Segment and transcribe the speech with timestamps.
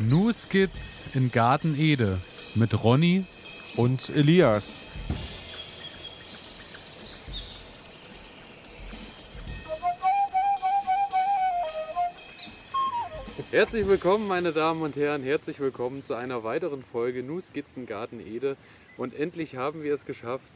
[0.00, 2.20] New Skits in Garten Ede
[2.54, 3.24] mit Ronny
[3.76, 4.82] und Elias.
[13.50, 15.24] Herzlich willkommen, meine Damen und Herren.
[15.24, 18.56] Herzlich willkommen zu einer weiteren Folge Nu Skizzen Garten Ede.
[18.96, 20.52] Und endlich haben wir es geschafft.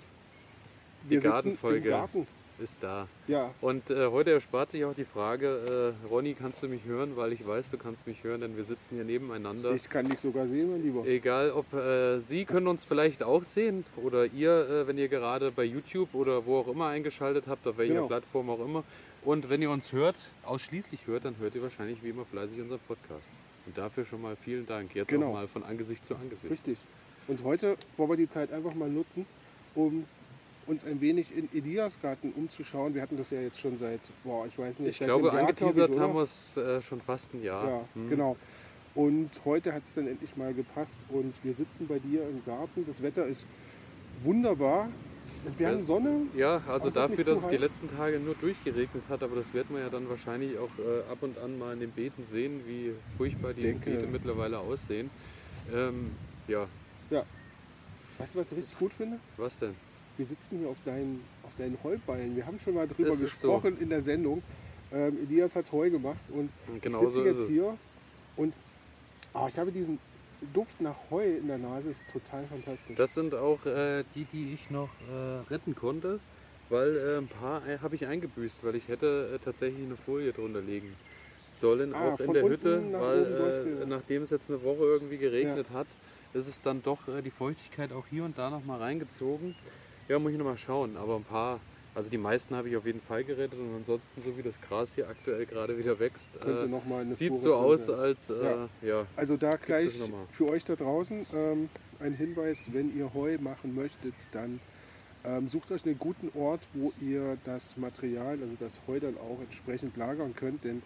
[1.07, 2.27] Die Wir sitzen Gartenfolge im Garten.
[2.63, 3.07] Ist da.
[3.29, 7.17] Ja, Und äh, heute erspart sich auch die Frage, äh, Ronny, kannst du mich hören?
[7.17, 9.73] Weil ich weiß, du kannst mich hören, denn wir sitzen hier nebeneinander.
[9.73, 11.07] ich kann dich sogar sehen, mein Lieber.
[11.07, 15.51] Egal, ob äh, Sie können uns vielleicht auch sehen oder ihr, äh, wenn ihr gerade
[15.51, 18.07] bei YouTube oder wo auch immer eingeschaltet habt, auf welcher Genau.
[18.07, 18.85] Plattform auch immer.
[19.25, 22.81] Und wenn ihr uns hört, ausschließlich hört, dann hört ihr wahrscheinlich wie immer fleißig unseren
[22.89, 23.33] Podcast.
[23.67, 24.95] Und dafür schon mal vielen Dank.
[24.95, 25.29] Jetzt Genau.
[25.29, 26.51] auch mal von Angesicht zu Angesicht.
[26.51, 26.79] Richtig.
[27.29, 29.25] Und heute wollen wir die Zeit einfach mal nutzen,
[29.77, 30.05] um
[30.67, 32.95] uns ein wenig in Elias Garten umzuschauen.
[32.95, 35.93] Wir hatten das ja jetzt schon seit, boah, ich weiß nicht, Ich seit glaube, angeteasert
[35.93, 37.69] glaub haben wir es äh, schon fast ein Jahr.
[37.69, 38.11] Ja, Hm.
[38.11, 38.37] genau.
[38.95, 42.85] Und heute hat es dann endlich mal gepasst und wir sitzen bei dir im Garten.
[42.87, 43.47] Das Wetter ist
[44.23, 44.89] wunderbar.
[45.47, 46.27] Es- Wir haben Sonne.
[46.37, 49.81] Ja, also dafür, dass es die letzten Tage nur durchgeregnet hat, aber das wird man
[49.83, 53.53] ja dann wahrscheinlich auch äh, ab und an mal in den Beeten sehen, wie furchtbar
[53.55, 55.11] die Denke- Beete mittlerweile aussehen.
[55.75, 56.11] Ähm,
[56.49, 56.67] ja,
[58.19, 59.19] Weißt du, was ich richtig gut finde?
[59.37, 59.75] was denn?
[60.23, 62.37] Wir sitzen hier auf deinen, auf deinen Heuballen.
[62.37, 63.49] Wir haben schon mal drüber Es ist so.
[63.49, 64.41] gesprochen in der Sendung.
[64.93, 66.49] Ähm, Elias hat Heu gemacht und
[66.81, 67.77] genau ich sitze so jetzt hier
[68.37, 68.55] und
[69.35, 69.99] ah, ich habe diesen
[70.55, 71.91] Duft nach Heu in der Nase.
[71.91, 72.95] ist total fantastisch.
[72.97, 76.21] Das sind auch äh, die, die ich noch äh, retten konnte,
[76.69, 80.33] weil äh, ein paar äh, habe ich eingebüßt, weil ich hätte äh, tatsächlich eine Folie
[80.33, 80.95] drunter legen
[81.49, 85.19] sollen, Ah, auch in der Hütte, nach weil äh, nachdem es jetzt eine Woche irgendwie
[85.19, 85.89] geregnet hat,
[86.33, 89.57] ist es dann doch die Feuchtigkeit auch hier und da noch mal reingezogen.
[90.09, 91.61] Ja, muss ich noch mal schauen, aber ein paar,
[91.95, 94.95] also die meisten habe ich auf jeden Fall gerettet und ansonsten, so wie das Gras
[94.95, 96.67] hier aktuell gerade wieder wächst, äh,
[97.15, 98.69] sieht so aus, als äh, Ja.
[98.83, 99.07] ja.
[99.17, 101.69] Also da gleich für euch da draußen ähm,
[102.01, 104.61] ein Hinweis, wenn ihr Heu machen möchtet, dann
[105.25, 109.41] ähm, sucht euch einen guten Ort, wo ihr das Material, also das Heu dann auch
[109.41, 110.83] entsprechend lagern könnt, denn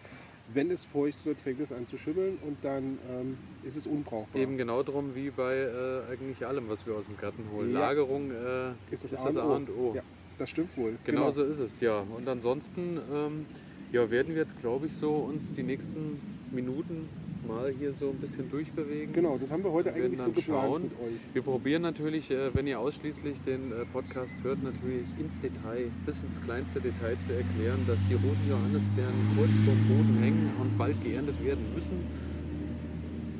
[0.53, 4.41] wenn es feucht wird, fängt es an zu schimmeln und dann ähm, ist es unbrauchbar.
[4.41, 7.73] Eben genau drum wie bei äh, eigentlich allem, was wir aus dem Garten holen.
[7.73, 7.79] Ja.
[7.79, 9.93] Lagerung äh, ist das, ist A, das und A und O.
[9.95, 10.03] Ja,
[10.37, 10.97] das stimmt wohl.
[11.03, 11.99] Genau, so ist es, ja.
[11.99, 13.45] Und ansonsten ähm,
[13.91, 16.19] ja, werden wir jetzt, glaube ich, so uns die nächsten
[16.51, 17.09] Minuten
[17.47, 19.13] mal hier so ein bisschen durchbewegen.
[19.13, 20.83] Genau, das haben wir heute Wir eigentlich so geplant schauen.
[20.83, 21.19] mit euch.
[21.33, 26.21] Wir probieren natürlich, äh, wenn ihr ausschließlich den äh, Podcast hört, natürlich ins Detail, bis
[26.23, 31.01] ins kleinste Detail zu erklären, dass die roten Johannisbeeren kurz vorm Boden hängen und bald
[31.03, 32.05] geerntet werden müssen.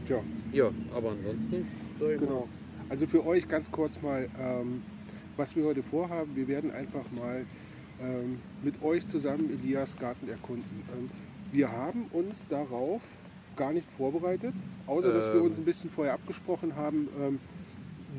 [0.06, 0.22] Tja,
[0.54, 1.68] Ja, aber ansonsten,
[2.00, 2.48] Genau.
[2.90, 4.84] Also für euch ganz kurz mal, ähm,
[5.36, 6.36] was wir heute vorhaben.
[6.36, 7.46] Wir werden einfach mal
[8.00, 10.84] ähm, mit euch zusammen Elias Garten erkunden.
[10.98, 11.10] Ähm,
[11.52, 13.02] wir haben uns darauf
[13.58, 14.54] gar nicht vorbereitet,
[14.86, 15.48] außer dass wir Ähm.
[15.48, 17.40] uns ein bisschen vorher abgesprochen haben, ähm,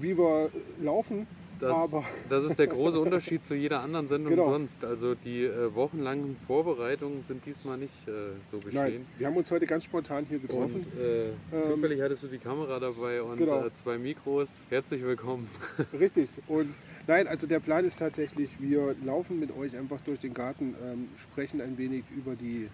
[0.00, 0.50] wie wir
[0.82, 1.26] laufen.
[1.60, 4.44] Das, Aber das ist der große Unterschied zu jeder anderen Sendung Genau.
[4.52, 4.84] sonst.
[4.84, 8.12] Also die äh, wochenlangen Vorbereitungen sind diesmal nicht äh,
[8.48, 8.74] so geschehen.
[8.80, 10.86] nein, wir haben uns heute ganz spontan hier getroffen.
[10.92, 11.32] Und äh, Ähm,
[11.64, 13.64] zufällig hattest du die Kamera dabei und genau.
[13.66, 14.48] äh, zwei Mikros.
[14.70, 15.48] Herzlich willkommen.
[15.98, 16.28] Richtig.
[16.46, 16.72] Und
[17.08, 21.08] nein, also der Plan ist tatsächlich, wir laufen mit euch einfach durch den Garten, ähm,
[21.16, 22.68] sprechen ein wenig über die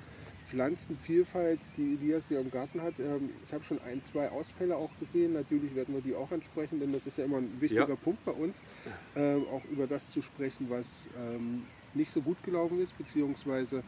[0.54, 2.98] Pflanzenvielfalt, die Elias hier im Garten hat.
[2.98, 5.32] Ähm, ich habe schon ein, zwei Ausfälle auch gesehen.
[5.34, 7.97] Natürlich werden wir die auch ansprechen, denn das ist ja immer ein wichtiger Ja.
[7.97, 8.62] Punkt bei uns,
[9.16, 11.62] ähm, auch über das zu sprechen, was ähm,
[11.94, 13.82] nicht so gut gelaufen ist, beziehungsweise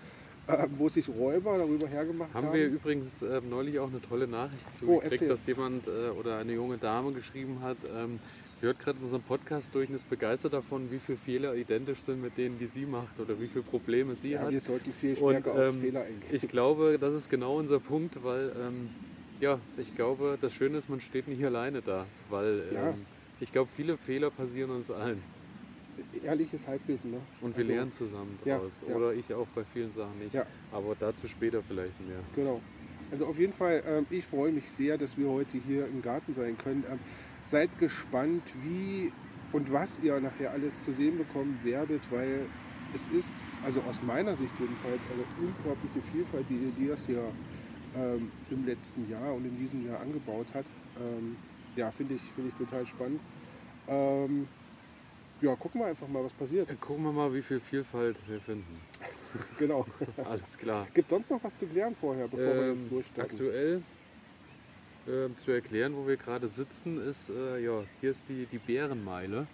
[0.79, 2.47] wo sich Räuber darüber hergemacht haben.
[2.47, 5.29] Haben wir übrigens äh, neulich auch eine tolle Nachricht Oh, zugekriegt, erzähl.
[5.29, 8.21] dass jemand äh, oder eine junge Dame geschrieben hat, ähm,
[8.57, 12.21] sie hört gerade unseren Podcast durch und ist begeistert davon, wie viele Fehler identisch sind
[12.23, 14.51] mit denen, die sie macht oder wie viele Probleme sie ja, hat.
[14.51, 16.23] wir sollten viel Und stärker auf ähm, Fehler eingehen.
[16.31, 18.91] ich glaube, das ist genau unser Punkt, weil ähm,
[19.41, 22.89] ja, ich glaube, das Schöne ist, man steht nicht alleine da, weil Ja.
[22.91, 23.07] ähm,
[23.39, 25.23] ich glaube, viele Fehler passieren uns allen
[26.23, 27.11] Ehrliches Halbwissen.
[27.11, 27.21] Ne?
[27.41, 28.73] und wir Also, lernen zusammen ja, draus.
[28.89, 28.95] ja.
[28.95, 30.35] Oder ich auch bei vielen Sachen nicht.
[30.35, 30.47] Ja.
[30.73, 32.21] Aber dazu später vielleicht mehr.
[32.35, 32.61] Genau.
[33.11, 36.35] Also auf jeden Fall, ähm, ich freue mich sehr, dass wir heute hier im Garten
[36.35, 36.85] sein können.
[37.47, 39.13] Seid gespannt, wie
[39.53, 42.47] und was ihr nachher alles zu sehen bekommen werdet, weil
[42.93, 43.33] es ist,
[43.65, 47.23] also aus meiner Sicht jedenfalls, eine unglaubliche Vielfalt, die Elias hier
[47.97, 50.67] ähm, im letzten Jahr und in diesem Jahr angebaut hat.
[51.01, 51.37] Ähm,
[51.77, 53.21] ja, finde ich, finde ich total spannend.
[53.87, 54.49] Ähm,
[55.41, 56.69] ja, gucken wir einfach mal, was passiert.
[56.69, 58.81] Dann gucken wir mal, wie viel Vielfalt wir finden.
[59.59, 59.87] Genau.
[60.25, 60.89] Alles klar.
[60.95, 63.33] Gibt sonst noch was zu klären vorher, bevor wir jetzt Ähm, durchstarten?
[63.33, 63.83] aktuell
[65.09, 69.47] ähm, zu erklären, wo wir gerade sitzen, ist, äh, ja, hier ist die, die Bärenmeile.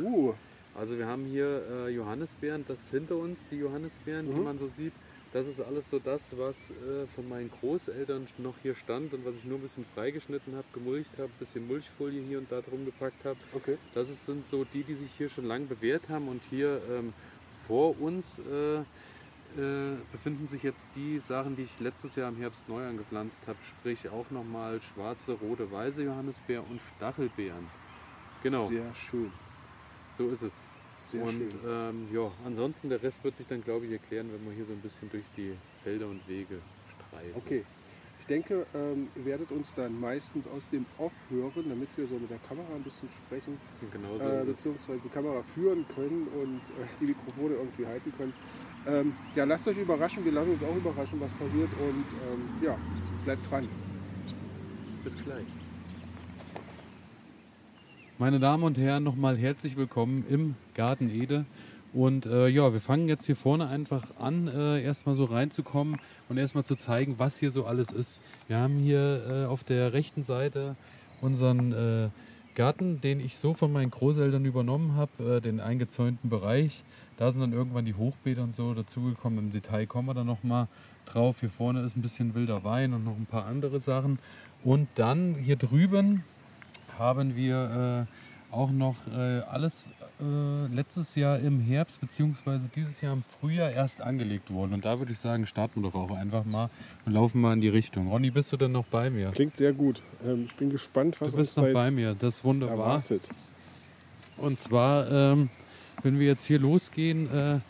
[0.00, 0.34] Uh,
[0.74, 4.44] Also wir haben hier äh, Johannisbeeren, das hinter uns, die Johannisbeeren, die Mhm.
[4.44, 4.92] man so sieht.
[5.32, 9.34] Das ist alles so das, was äh, von meinen Großeltern noch hier stand und was
[9.34, 12.84] ich nur ein bisschen freigeschnitten habe, gemulcht habe, ein bisschen Mulchfolie hier und da drum
[12.86, 13.38] gepackt habe.
[13.52, 13.76] Okay.
[13.94, 17.12] Das ist, sind so die, die sich hier schon lange bewährt haben und hier ähm,
[17.66, 18.78] vor uns äh,
[19.56, 23.58] äh, befinden sich jetzt die Sachen, die ich letztes Jahr im Herbst neu angepflanzt habe,
[23.62, 27.66] sprich auch nochmal schwarze, rote, weiße Johannisbeer und Stachelbeeren.
[28.42, 29.32] Genau, Sehr schön.
[30.16, 30.52] so ist es.
[31.10, 31.50] Sehr und schön.
[31.66, 34.72] ähm, ja, ansonsten der Rest wird sich dann, glaube ich, erklären, wenn wir hier so
[34.74, 36.60] ein bisschen durch die Felder und Wege
[37.08, 37.32] streifen.
[37.36, 37.64] Okay.
[38.20, 42.18] Ich denke, ähm, ihr werdet uns dann meistens aus dem Off hören, damit wir so
[42.18, 43.58] mit der Kamera ein bisschen sprechen,
[43.90, 44.56] Genau so äh, ist es.
[44.56, 48.34] beziehungsweise die Kamera führen können und äh, die Mikrofone irgendwie halten können.
[48.86, 52.76] Ähm, ja, lasst euch überraschen, wir lassen uns auch überraschen, was passiert und ähm, ja,
[53.24, 53.68] bleibt dran.
[55.04, 55.46] Bis gleich.
[58.18, 61.44] Meine Damen und Herren, nochmal herzlich willkommen im Garten Ede.
[61.92, 65.98] Und äh, ja, wir fangen jetzt hier vorne einfach an, äh, erstmal so reinzukommen
[66.28, 68.20] und erstmal zu zeigen, was hier so alles ist.
[68.46, 70.76] Wir haben hier äh, auf der rechten Seite
[71.20, 72.08] unseren äh,
[72.54, 76.84] Garten, den ich so von meinen Großeltern übernommen habe, äh, den eingezäunten Bereich.
[77.18, 79.38] Da sind dann irgendwann die Hochbeete und so dazugekommen.
[79.38, 80.68] Im Detail kommen wir dann nochmal
[81.04, 81.40] drauf.
[81.40, 84.20] Hier vorne ist ein bisschen wilder Wein und noch ein paar andere Sachen.
[84.62, 86.22] Und dann hier drüben
[86.96, 93.12] haben wir äh, auch noch äh, alles äh, letztes Jahr im Herbst beziehungsweise dieses Jahr
[93.12, 94.72] im Frühjahr erst angelegt worden.
[94.74, 96.70] Und da würde ich sagen, starten wir doch auch einfach mal
[97.04, 98.08] und laufen mal in die Richtung.
[98.08, 99.30] Ronny, bist du denn noch bei mir?
[99.32, 100.02] Klingt sehr gut.
[100.24, 102.76] Ähm, ich bin gespannt, was Du bist uns noch bei mir, das ist wunderbar.
[102.78, 103.28] erwartet.
[104.36, 105.50] Und zwar, ähm,
[106.02, 107.60] wenn wir jetzt hier losgehen, äh,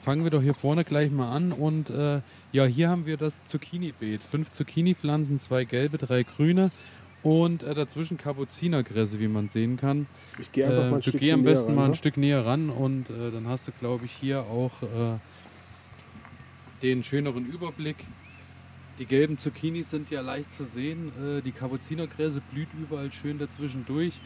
[0.00, 1.52] fangen wir doch hier vorne gleich mal an.
[1.52, 2.20] Und äh,
[2.52, 4.20] ja, hier haben wir das Zucchini-Beet.
[4.22, 6.70] Fünf Zucchini-Pflanzen, zwei gelbe, drei grüne
[7.22, 10.06] und äh, dazwischen Kapuzinergräse, wie man sehen kann.
[10.38, 11.96] Ich gehe einfach Äh, mal ein du Stück geh am besten ran, mal ein ne?
[11.96, 15.18] Stück näher ran und äh, dann hast du, glaube ich, hier auch äh,
[16.82, 17.96] den schöneren Überblick.
[18.98, 21.10] Die gelben Zucchinis sind ja leicht zu sehen.
[21.44, 24.20] Die Kapuzinergräse blüht überall schön dazwischen durch.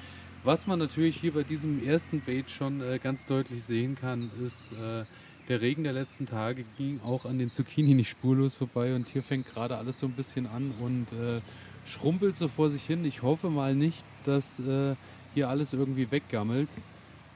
[0.44, 4.72] Was man natürlich hier bei diesem ersten Beet schon äh, ganz deutlich sehen kann, ist,
[4.72, 5.04] äh,
[5.48, 9.22] der Regen der letzten Tage ging auch an den Zucchini nicht spurlos vorbei und hier
[9.22, 11.40] fängt gerade alles so ein bisschen an und äh,
[11.86, 13.04] schrumpelt so vor sich hin.
[13.04, 14.94] Ich hoffe mal nicht, dass äh,
[15.34, 16.68] hier alles irgendwie weggammelt.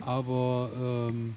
[0.01, 0.71] Aber
[1.11, 1.35] ähm,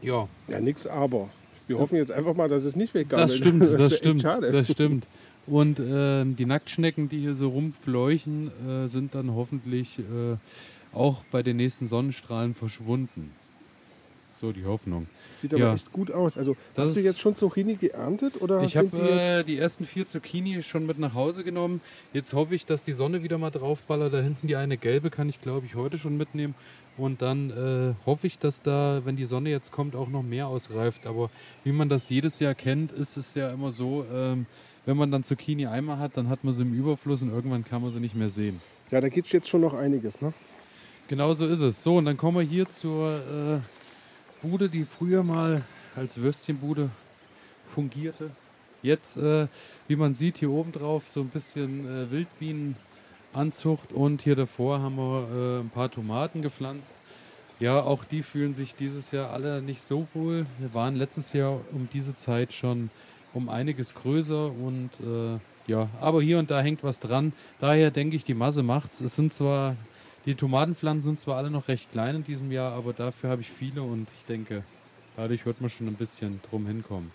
[0.00, 1.28] ja, Ja, nix aber.
[1.66, 3.30] Wir hoffen jetzt einfach mal, dass es nicht weggammelt.
[3.30, 4.52] das stimmt, das echt stimmt, Schade.
[4.52, 5.06] das stimmt.
[5.46, 10.36] Und ähm, die Nacktschnecken, die hier so rumfleuchen, äh, sind dann hoffentlich äh,
[10.94, 13.30] auch bei den nächsten Sonnenstrahlen verschwunden.
[14.30, 15.06] So die Hoffnung.
[15.32, 15.74] Sieht aber Ja.
[15.74, 16.36] echt gut aus.
[16.36, 19.84] Also Das hast du jetzt schon Zucchini geerntet oder Ich habe die äh, die ersten
[19.84, 21.80] vier Zucchini schon mit nach Hause genommen.
[22.12, 24.12] Jetzt hoffe ich, dass die Sonne wieder mal draufballert.
[24.12, 26.54] Da hinten die eine gelbe kann ich, glaube ich, heute schon mitnehmen.
[26.96, 30.48] Und dann äh, hoffe ich, dass da, wenn die Sonne jetzt kommt, auch noch mehr
[30.48, 31.06] ausreift.
[31.06, 31.30] Aber
[31.64, 34.46] wie man das jedes Jahr kennt, ist es ja immer so, ähm,
[34.86, 37.82] wenn man dann Zucchini einmal hat, dann hat man sie im Überfluss und irgendwann kann
[37.82, 38.60] man sie nicht mehr sehen.
[38.90, 40.32] Ja, da geht jetzt schon noch einiges, ne?
[41.08, 41.82] Genau so ist es.
[41.82, 43.16] So, und dann kommen wir hier zur
[44.42, 45.62] äh, Bude, die früher mal
[45.96, 46.90] als Würstchenbude
[47.68, 48.30] fungierte.
[48.82, 49.48] Jetzt, äh,
[49.88, 54.96] wie man sieht, hier oben drauf so ein bisschen äh, Wildbienenanzucht und hier davor haben
[54.96, 56.92] wir äh, ein paar Tomaten gepflanzt.
[57.60, 60.44] Ja, auch die fühlen sich dieses Jahr alle nicht so wohl.
[60.58, 62.90] Wir waren letztes Jahr um diese Zeit schon
[63.34, 67.32] um einiges größer und äh, ja, aber hier und da hängt was dran.
[67.58, 69.00] Daher denke ich, die Masse macht's.
[69.00, 69.76] Es sind zwar
[70.26, 73.50] die Tomatenpflanzen sind zwar alle noch recht klein in diesem Jahr, aber dafür habe ich
[73.50, 74.62] viele und ich denke,
[75.16, 77.10] dadurch wird man schon ein bisschen drum hinkommen.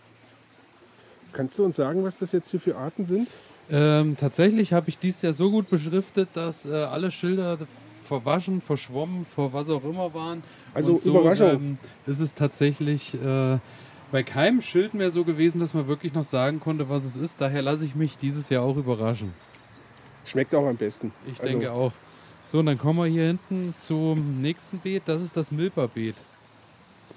[1.34, 3.28] Kannst du uns sagen, was das jetzt hier für Arten sind?
[3.72, 7.58] Ähm, tatsächlich habe ich dies Jahr so gut beschriftet, dass äh, alle Schilder
[8.08, 10.44] verwaschen, verschwommen, vor was auch immer waren.
[10.74, 11.50] Also so, Überraschung.
[11.50, 13.58] Ähm, ist es tatsächlich äh,
[14.12, 17.42] bei keinem Schild mehr so gewesen, dass man wirklich noch sagen konnte, was es ist.
[17.42, 19.32] Daher lasse ich mich dieses Jahr auch überraschen.
[20.26, 21.12] Schmeckt auch am besten.
[21.28, 21.92] Ich Also, denke auch.
[22.46, 25.04] So, und dann kommen wir hier hinten zum nächsten Beet.
[25.06, 26.16] Das ist das Milperbeet.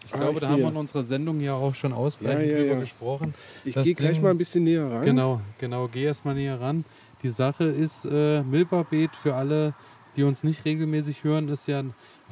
[0.06, 0.70] Ich Ah, glaube, ich da haben wir sehe.
[0.72, 2.80] in unserer Sendung ja auch schon ausreichend Ja, ja, drüber ja.
[2.80, 3.34] gesprochen.
[3.64, 5.04] Ich gehe gleich mal ein bisschen näher ran.
[5.04, 5.88] Genau, genau.
[5.88, 6.84] Geh erstmal näher ran.
[7.22, 9.74] Die Sache ist, äh, Milperbeet für alle,
[10.16, 11.82] die uns nicht regelmäßig hören, ist ja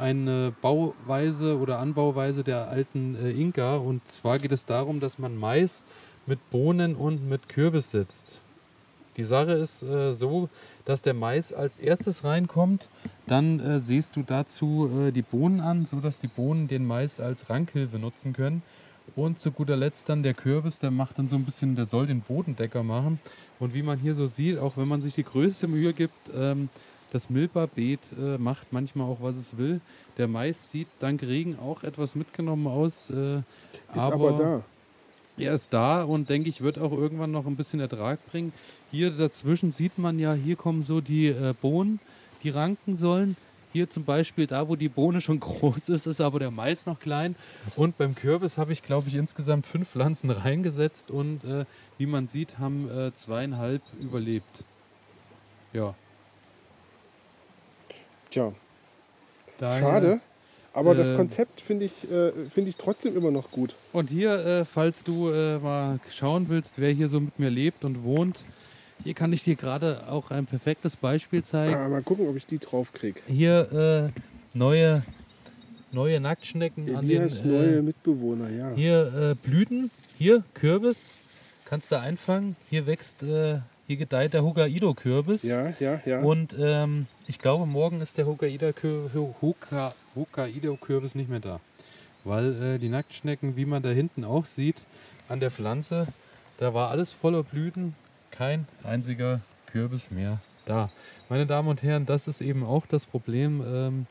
[0.01, 3.77] eine Bauweise oder Anbauweise der alten äh, Inka.
[3.77, 5.85] Und zwar geht es darum, dass man Mais
[6.27, 8.41] mit Bohnen und mit Kürbis setzt.
[9.17, 10.49] Die Sache ist äh, so,
[10.85, 12.89] dass der Mais als erstes reinkommt,
[13.27, 17.51] dann äh, siehst du dazu äh, die Bohnen an, sodass die Bohnen den Mais als
[17.51, 18.63] Rankhilfe nutzen können.
[19.17, 22.07] Und zu guter Letzt dann der Kürbis, der macht dann so ein bisschen, der soll
[22.07, 23.19] den Bodendecker machen.
[23.59, 26.69] Und wie man hier so sieht, auch wenn man sich die größte Mühe gibt, ähm,
[27.11, 29.81] das Milperbeet äh, macht manchmal auch, was es will.
[30.17, 33.11] Der Mais sieht dank Regen auch etwas mitgenommen aus.
[33.11, 33.45] Äh, Ist
[33.95, 34.63] aber, da.
[35.37, 38.53] er ist da und denke ich, wird auch irgendwann noch ein bisschen Ertrag bringen.
[38.91, 42.01] Hier dazwischen sieht man ja, hier kommen so die äh, Bohnen,
[42.43, 43.37] die ranken sollen.
[43.73, 46.99] Hier zum Beispiel, da wo die Bohne schon groß ist, ist aber der Mais noch
[46.99, 47.37] klein.
[47.77, 51.65] Und beim Kürbis habe ich, glaube ich, insgesamt fünf Pflanzen reingesetzt und äh,
[51.99, 54.65] wie man sieht, haben äh, zweieinhalb überlebt.
[55.73, 55.95] Ja.
[58.31, 58.53] Tja,
[59.59, 60.21] Daher, schade.
[60.73, 63.75] Aber das äh, Konzept finde ich, äh, find ich trotzdem immer noch gut.
[63.93, 67.85] Und hier, äh, falls du äh, mal schauen willst, wer hier so mit mir lebt
[67.85, 68.45] und wohnt,
[69.03, 71.75] hier kann ich dir gerade auch ein perfektes Beispiel zeigen.
[71.75, 73.21] Ah, mal gucken, ob ich die drauf kriege.
[73.27, 75.03] Hier äh, neue,
[75.91, 78.73] neue Nacktschnecken an den Elias äh, neue Mitbewohner, ja.
[78.75, 79.91] hier äh, Blüten.
[80.17, 81.13] Hier Kürbis,
[81.65, 82.55] kannst du einfangen.
[82.69, 83.25] Hier wächst,
[83.91, 85.43] hier gedeiht der Hokkaido-Kürbis.
[85.43, 86.21] Ja, ja, ja.
[86.21, 89.11] Und ähm, ich glaube, morgen ist der Hokkaido-Kür-
[89.43, 91.59] Hokka- Hokkaido-Kürbis nicht mehr da.
[92.23, 94.77] Weil äh, die Nacktschnecken, wie man da hinten auch sieht,
[95.29, 96.07] an der Pflanze,
[96.59, 97.97] da war alles voller Blüten,
[98.31, 100.93] kein einziger Kürbis mehr da.
[101.29, 104.07] Meine Damen und Herren, das ist eben auch das Problem, ähm,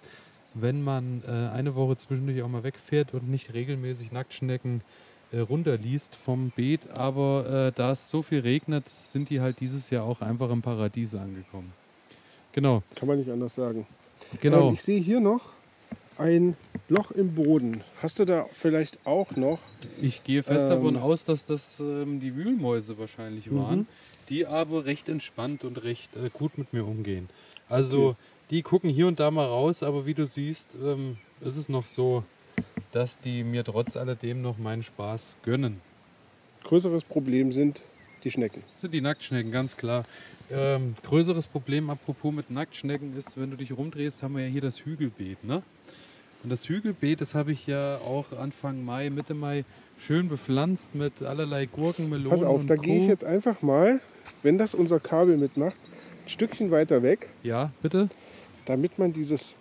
[0.56, 6.16] wenn man äh, eine Woche zwischendurch auch mal wegfährt und nicht regelmäßig Nacktschnecken äh, runterliest
[6.16, 6.90] vom Beet.
[6.92, 10.62] Aber äh, da es so viel regnet, sind die halt dieses Jahr auch einfach im
[10.62, 11.72] Paradies angekommen.
[12.52, 13.86] Genau, Kann man nicht anders sagen.
[14.42, 14.70] genau.
[14.70, 15.42] Ähm, ich sehe hier noch
[16.18, 16.58] ein
[16.90, 17.84] Loch im Boden.
[18.02, 19.60] Hast du da vielleicht auch noch?
[20.02, 20.72] Ich gehe fest Ähm.
[20.72, 23.88] davon aus, dass das ähm, die Wühlmäuse wahrscheinlich waren, Mhm.
[24.30, 27.30] die aber recht entspannt und recht äh, gut mit mir umgehen.
[27.70, 28.16] Also
[28.50, 31.86] die gucken hier und da mal raus, aber wie du siehst, ähm, ist es noch
[31.86, 32.24] so,
[32.92, 35.82] dass die mir trotz alledem noch meinen Spaß gönnen.
[36.64, 37.82] Größeres Problem sind
[38.24, 38.64] die Schnecken.
[38.74, 40.04] Das sind die Nacktschnecken, ganz klar.
[40.52, 44.62] Ähm, größeres Problem, apropos mit Nacktschnecken, ist, wenn du dich rumdrehst, haben wir ja hier
[44.62, 45.44] das Hügelbeet.
[45.44, 45.62] Ne?
[46.44, 49.64] Und das Hügelbeet, das habe ich ja auch Anfang Mai, Mitte Mai
[49.98, 54.00] schön bepflanzt mit allerlei Gurken, Melonen Pass auf, und da gehe ich jetzt einfach mal,
[54.44, 55.76] wenn das unser Kabel mitmacht,
[56.26, 58.10] ein Stückchen weiter weg, Ja, bitte?
[58.66, 59.56] damit man dieses,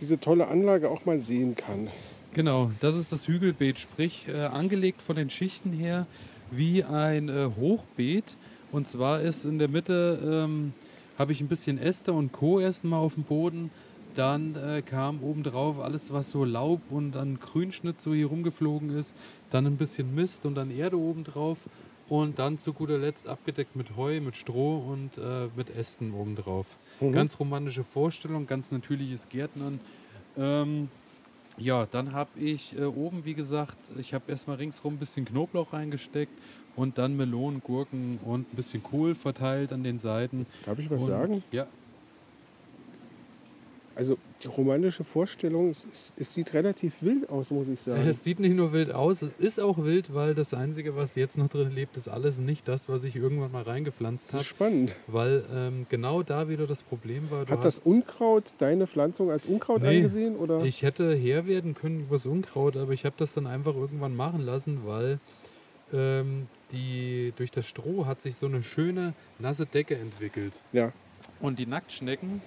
[0.00, 1.88] diese tolle Anlage auch mal sehen kann.
[2.34, 6.06] Genau, das ist das Hügelbeet, sprich äh, angelegt von den Schichten her
[6.50, 8.36] wie ein äh, Hochbeet.
[8.70, 10.72] Und zwar ist in der Mitte, ähm,
[11.18, 12.58] habe ich ein bisschen Äste und Co.
[12.58, 13.70] erstmal auf dem Boden.
[14.14, 19.14] Dann äh, kam obendrauf alles, was so Laub und an Grünschnitt so hier rumgeflogen ist.
[19.50, 21.58] Dann ein bisschen Mist und dann Erde obendrauf.
[22.08, 26.66] Und dann zu guter Letzt abgedeckt mit Heu, mit Stroh und äh, mit Ästen obendrauf.
[27.12, 29.80] Ganz romantische Vorstellung, ganz natürliches Gärtnern.
[30.36, 30.88] Ähm,
[31.58, 35.72] ja, dann habe ich äh, oben, wie gesagt, ich habe erstmal ringsrum ein bisschen Knoblauch
[35.72, 36.32] reingesteckt
[36.76, 40.46] und dann Melonen, Gurken und ein bisschen Kohl verteilt an den Seiten.
[40.64, 41.44] Darf ich was und, sagen?
[41.52, 41.66] Ja,
[43.94, 48.06] Also die romantische Vorstellung, es, es, es sieht relativ wild aus, muss ich sagen.
[48.08, 51.36] es sieht nicht nur wild aus, es ist auch wild, weil das Einzige, was jetzt
[51.38, 54.42] noch drin lebt, ist alles nicht das, was ich irgendwann mal reingepflanzt Das habe.
[54.42, 54.94] ist spannend.
[55.06, 57.46] Weil ähm, genau da wieder das Problem war.
[57.46, 60.36] Hat das Unkraut deine Pflanzung als Unkraut Nee, angesehen?
[60.36, 60.64] Oder?
[60.64, 64.40] Ich hätte Herr werden können übers Unkraut, aber ich habe das dann einfach irgendwann machen
[64.40, 65.18] lassen, weil
[65.92, 70.54] ähm, die, durch das Stroh hat sich so eine schöne nasse Decke entwickelt.
[70.72, 70.92] ja.
[71.40, 72.40] Und die Nacktschnecken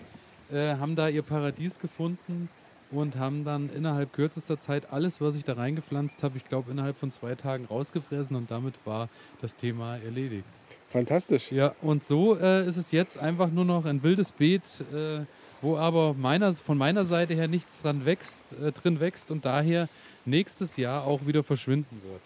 [0.52, 2.50] äh, haben da ihr Paradies gefunden
[2.92, 6.98] und haben dann innerhalb kürzester Zeit alles, was ich da reingepflanzt habe, ich glaube innerhalb
[6.98, 9.10] von zwei Tagen rausgefressen und damit war
[9.42, 10.46] das Thema erledigt.
[10.90, 11.52] Fantastisch.
[11.52, 14.62] Ja, und so äh, ist es jetzt einfach nur noch ein wildes Beet,
[14.94, 15.26] äh,
[15.62, 19.90] wo aber meiner, von meiner Seite her nichts dran wächst, äh, drin wächst und daher
[20.26, 22.22] nächstes Jahr auch wieder verschwinden wird.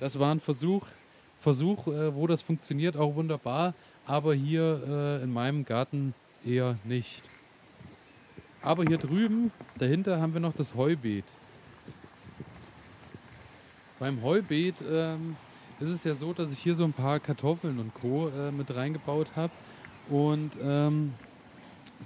[0.00, 0.86] Das war ein Versuch,
[1.40, 3.74] Versuch äh, wo das funktioniert, auch wunderbar,
[4.06, 7.22] aber hier äh, in meinem Garten eher nicht.
[8.64, 11.26] Aber hier drüben, dahinter haben wir noch das Heubeet.
[13.98, 15.36] Beim Heubeet ähm,
[15.80, 18.28] ist es ja so, dass ich hier so ein paar Kartoffeln und Co.
[18.28, 19.52] Äh, mit reingebaut habe.
[20.08, 21.12] Und ähm,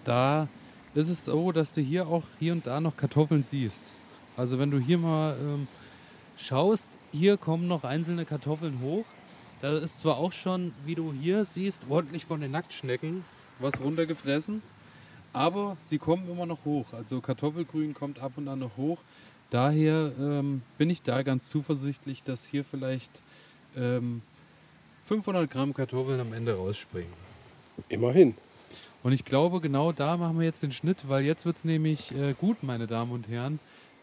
[0.02, 0.48] da
[0.94, 3.84] ist es so, dass du hier auch hier und da noch Kartoffeln siehst.
[4.36, 5.68] Also wenn du hier mal ähm,
[6.36, 9.04] schaust, hier kommen noch einzelne Kartoffeln hoch.
[9.60, 13.24] Da ist zwar auch schon, wie du hier siehst, ordentlich von den Nacktschnecken
[13.60, 14.62] was runtergefressen,
[15.32, 16.86] aber sie kommen immer noch hoch.
[16.92, 18.98] Also Kartoffelgrün kommt ab und an noch hoch.
[19.50, 23.10] Daher ähm, bin ich da ganz zuversichtlich, dass hier vielleicht
[23.76, 24.22] ähm,
[25.06, 27.12] 500 Gramm Kartoffeln am Ende rausspringen.
[27.88, 28.34] Immerhin.
[29.02, 32.14] Und ich glaube, genau da machen wir jetzt den Schnitt, weil jetzt wird es nämlich
[32.14, 33.58] äh, gut, meine Damen und Herren.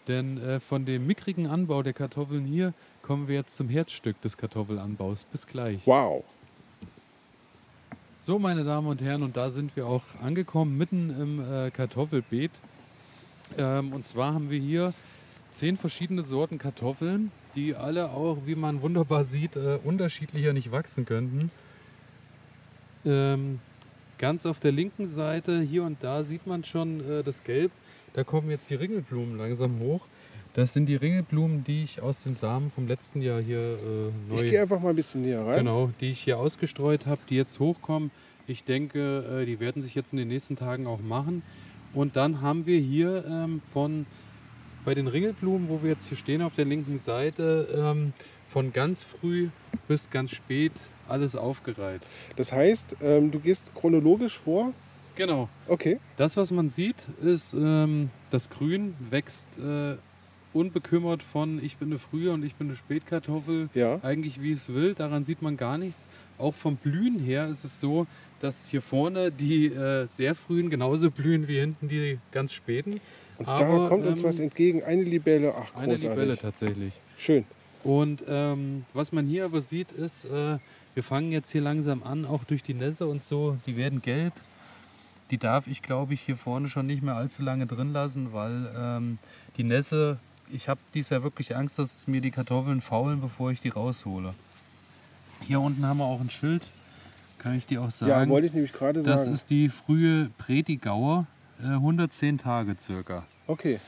[0.07, 4.37] Denn äh, von dem mickrigen Anbau der Kartoffeln hier kommen wir jetzt zum Herzstück des
[4.37, 5.25] Kartoffelanbaus.
[5.25, 5.85] Bis gleich.
[5.85, 6.23] Wow.
[8.25, 12.49] So, meine Damen und Herren, und da sind wir auch angekommen, mitten im äh, Kartoffelbeet.
[13.55, 14.95] Ähm, und zwar haben wir hier
[15.51, 21.05] zehn verschiedene Sorten Kartoffeln, die alle auch, wie man wunderbar sieht, äh, unterschiedlicher nicht wachsen
[21.05, 21.51] könnten.
[23.05, 23.59] Ähm,
[24.17, 27.71] ganz auf der linken Seite, hier und da, sieht man schon äh, das Gelb.
[28.13, 30.07] Da kommen jetzt die Ringelblumen langsam hoch.
[30.55, 34.41] Das sind die Ringelblumen, die ich aus den Samen vom letzten Jahr hier äh, neu.
[34.41, 35.57] Ich gehe einfach mal ein bisschen näher rein.
[35.57, 38.09] Genau, die ich hier ausgestreut habe, die jetzt hochkommen.
[38.47, 41.43] Ich denke, äh, die werden sich jetzt in den nächsten Tagen auch machen.
[41.93, 44.05] Und dann haben wir hier ähm, von
[44.85, 48.13] bei den Ringelblumen, wo wir jetzt hier stehen auf der linken Seite, ähm,
[48.47, 49.49] von ganz früh
[49.89, 50.71] bis ganz spät
[51.09, 52.01] alles aufgereiht.
[52.37, 54.71] Das heißt, ähm, du gehst chronologisch vor.
[55.17, 55.49] Genau.
[55.67, 55.99] Okay.
[56.15, 59.97] Das, was man sieht, ist, ähm, das Grün wächst äh,
[60.55, 63.99] unbekümmert von ich bin eine frühe und ich bin eine Spätkartoffel, Ja.
[64.03, 64.93] eigentlich wie es will.
[64.95, 66.07] Daran sieht man gar nichts.
[66.37, 68.07] Auch vom Blühen her ist es so,
[68.39, 72.99] dass hier vorne die äh, sehr frühen genauso blühen wie hinten die ganz späten.
[73.37, 74.83] Und Aber, da kommt uns ähm, was entgegen.
[74.83, 75.53] Eine Libelle.
[75.55, 76.09] Ach, Eine großartig.
[76.09, 76.93] Libelle tatsächlich.
[77.17, 77.43] Schön.
[77.83, 80.57] Und ähm, was man hier aber sieht, ist, äh,
[80.95, 84.33] wir fangen jetzt hier langsam an, auch durch die Nässe und so, die werden gelb.
[85.31, 88.69] Die darf ich, glaube ich, hier vorne schon nicht mehr allzu lange drin lassen, weil
[88.77, 89.17] ähm,
[89.57, 90.17] die Nässe,
[90.49, 94.33] ich habe dies Jahr wirklich Angst, dass mir die Kartoffeln faulen, bevor ich die raushole.
[95.41, 96.63] Hier unten haben wir auch ein Schild,
[97.39, 98.31] kann ich dir auch Ja, sagen.
[98.31, 99.33] wollte ich nämlich gerade das sagen.
[99.33, 101.27] ist die frühe Predigauer,
[101.61, 103.25] äh, 110 Tage circa.
[103.47, 103.79] okay.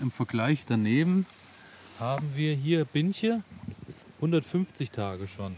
[0.00, 1.26] Im Vergleich daneben
[2.00, 3.42] haben wir hier Binche,
[4.16, 5.56] 150 Tage schon.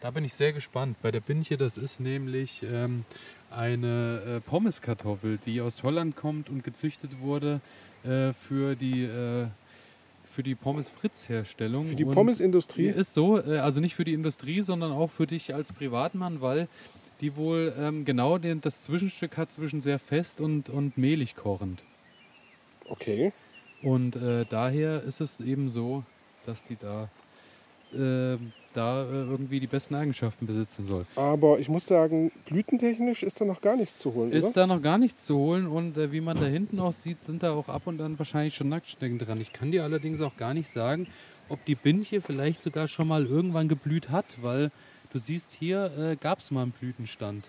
[0.00, 0.96] Da bin ich sehr gespannt.
[1.00, 3.04] Bei der Binche, das ist nämlich ähm,
[3.50, 7.60] eine äh, Pommeskartoffel, die aus Holland kommt und gezüchtet wurde
[8.04, 9.46] äh, für die, äh,
[10.40, 11.88] für die Pommes-Fritz-Herstellung.
[11.88, 12.86] Für die Pommesindustrie.
[12.86, 16.66] ist so, äh, also nicht für die Industrie, sondern auch für dich als Privatmann, weil
[17.20, 21.82] die wohl ähm, genau den, das Zwischenstück hat zwischen sehr fest und, und mehlig kochend.
[22.88, 23.34] Okay.
[23.82, 26.04] Und äh, daher ist es eben so,
[26.46, 27.10] dass die da,
[27.92, 28.38] äh,
[28.72, 31.06] da äh, irgendwie die besten Eigenschaften besitzen soll.
[31.16, 34.54] Aber ich muss sagen, blütentechnisch ist da noch gar nichts zu holen, Ist oder?
[34.54, 37.42] da noch gar nichts zu holen und äh, wie man da hinten auch sieht, sind
[37.42, 39.40] da auch ab und an wahrscheinlich schon Nacktschnecken dran.
[39.40, 41.08] Ich kann dir allerdings auch gar nicht sagen,
[41.48, 44.70] ob die Binche vielleicht sogar schon mal irgendwann geblüht hat, weil
[45.12, 47.44] du siehst hier äh, gab es mal einen Blütenstand.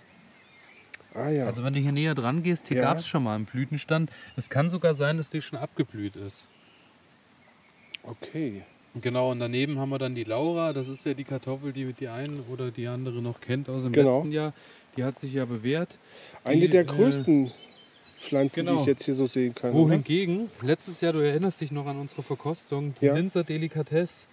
[1.13, 1.45] Ah ja.
[1.45, 2.83] Also wenn du hier näher dran gehst, hier Ja.
[2.83, 4.09] gab es schon mal einen Blütenstand.
[4.37, 6.47] Es kann sogar sein, dass die schon abgeblüht ist.
[8.03, 8.63] okay.
[8.99, 10.73] Genau, und daneben haben wir dann die Laura.
[10.73, 13.93] Das ist ja die Kartoffel, die die eine oder die andere noch kennt aus dem
[13.93, 14.09] Genau.
[14.17, 14.53] letzten Jahr.
[14.97, 15.97] Die hat sich ja bewährt.
[16.43, 17.51] Eine Die, der äh, größten
[18.19, 18.81] Pflanzen, die genau.
[18.81, 19.71] ich jetzt hier so sehen kann.
[19.71, 19.79] oder?
[19.91, 23.13] Wohingegen, letztes Jahr, du erinnerst dich noch an unsere Verkostung, die Ja.
[23.15, 24.25] Linzer Delikatesse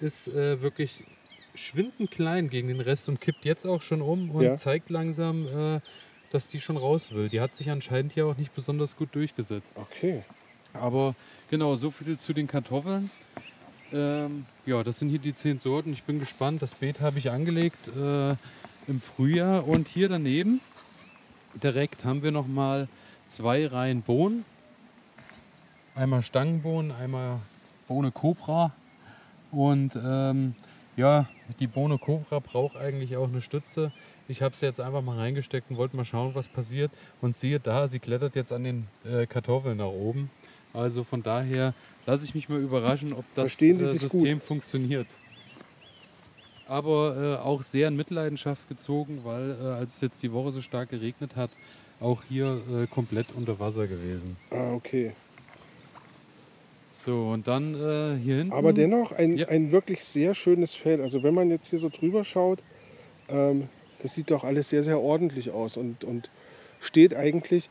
[0.00, 1.04] ist äh, wirklich
[1.54, 4.56] schwindend klein gegen den Rest und kippt jetzt auch schon um und Ja.
[4.56, 5.80] zeigt langsam, äh,
[6.30, 7.28] dass die schon raus will.
[7.28, 9.76] Die hat sich anscheinend hier auch nicht besonders gut durchgesetzt.
[9.76, 10.24] Okay.
[10.72, 11.14] Aber
[11.50, 13.10] genau, so viel zu den Kartoffeln.
[13.92, 15.92] Ähm, ja, das sind hier die zehn Sorten.
[15.92, 16.62] Ich bin gespannt.
[16.62, 18.30] Das Beet habe ich angelegt äh,
[18.88, 19.66] im Frühjahr.
[19.68, 20.60] Und hier daneben
[21.62, 22.88] direkt haben wir noch mal
[23.26, 24.44] zwei Reihen Bohnen.
[25.94, 27.40] Einmal Stangenbohnen, einmal
[27.86, 28.72] Bohne Cobra.
[29.50, 30.54] Und ähm,
[30.96, 31.28] ja,
[31.60, 33.92] die Bohne Cobra braucht eigentlich auch eine Stütze.
[34.28, 36.90] Ich habe sie jetzt einfach mal reingesteckt und wollte mal schauen, was passiert.
[37.20, 40.30] Und siehe da, sie klettert jetzt an den äh, Kartoffeln nach oben.
[40.72, 41.74] Also von daher
[42.06, 45.06] lasse ich mich mal überraschen, ob das äh, System funktioniert.
[46.68, 50.60] Aber äh, auch sehr in Mitleidenschaft gezogen, weil äh, als es jetzt die Woche so
[50.60, 51.50] stark geregnet hat,
[52.00, 54.36] auch hier äh, komplett unter Wasser gewesen.
[54.50, 55.12] Ah, okay.
[56.88, 58.52] So, und dann äh, hier hinten.
[58.52, 59.48] Aber dennoch ein, Ja.
[59.48, 61.00] ein wirklich sehr schönes Feld.
[61.00, 62.62] Also wenn man jetzt hier so drüber schaut,
[63.28, 63.68] ähm,
[64.00, 66.30] das sieht doch alles sehr, sehr ordentlich aus und, und
[66.80, 67.68] steht eigentlich,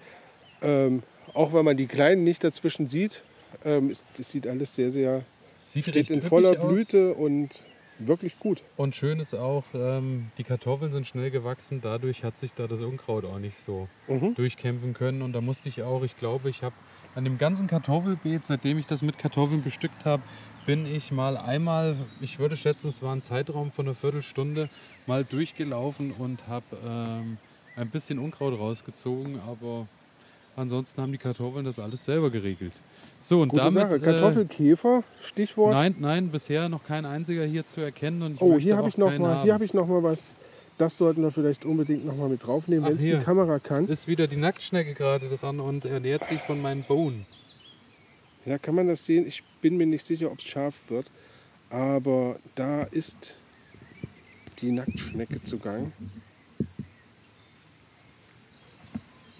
[0.61, 3.23] ähm, auch wenn man die Kleinen nicht dazwischen sieht,
[3.65, 5.23] ähm, das sieht alles sehr, sehr,
[5.61, 6.73] sieht steht in voller aus.
[6.73, 7.63] Blüte und
[7.99, 8.63] wirklich gut.
[8.77, 12.81] Und schön ist auch, ähm, die Kartoffeln sind schnell gewachsen, dadurch hat sich da das
[12.81, 14.35] Unkraut auch nicht so Mhm.
[14.35, 15.21] durchkämpfen können.
[15.21, 16.75] Und da musste ich auch, ich glaube, ich habe
[17.15, 20.23] an dem ganzen Kartoffelbeet, seitdem ich das mit Kartoffeln bestückt habe,
[20.65, 24.69] bin ich mal einmal, ich würde schätzen, es war ein Zeitraum von einer Viertelstunde,
[25.07, 27.37] mal durchgelaufen und habe ähm,
[27.75, 29.39] ein bisschen Unkraut rausgezogen.
[29.47, 29.87] Aber
[30.55, 32.73] ansonsten haben die Kartoffeln das alles selber geregelt.
[33.21, 33.83] So, und Gute damit.
[33.83, 33.95] Sache.
[33.95, 35.73] äh, Kartoffelkäfer, Stichwort.
[35.73, 38.23] Nein, nein, bisher noch kein einziger hier zu erkennen.
[38.23, 39.43] Und oh, hier habe ich noch keinen mal, haben.
[39.43, 40.33] hier habe ich noch was.
[40.77, 43.11] Das sollten wir vielleicht unbedingt noch mal mit draufnehmen, wenn es die.
[43.11, 43.87] Kamera kann.
[43.87, 47.27] ist wieder die Nacktschnecke gerade dran und ernährt sich von meinen Bohnen.
[48.45, 49.27] Ja, kann man das sehen?
[49.27, 51.11] Ich bin mir nicht sicher, ob es scharf wird.
[51.69, 53.35] Aber da ist
[54.59, 55.93] die Nacktschnecke zugang.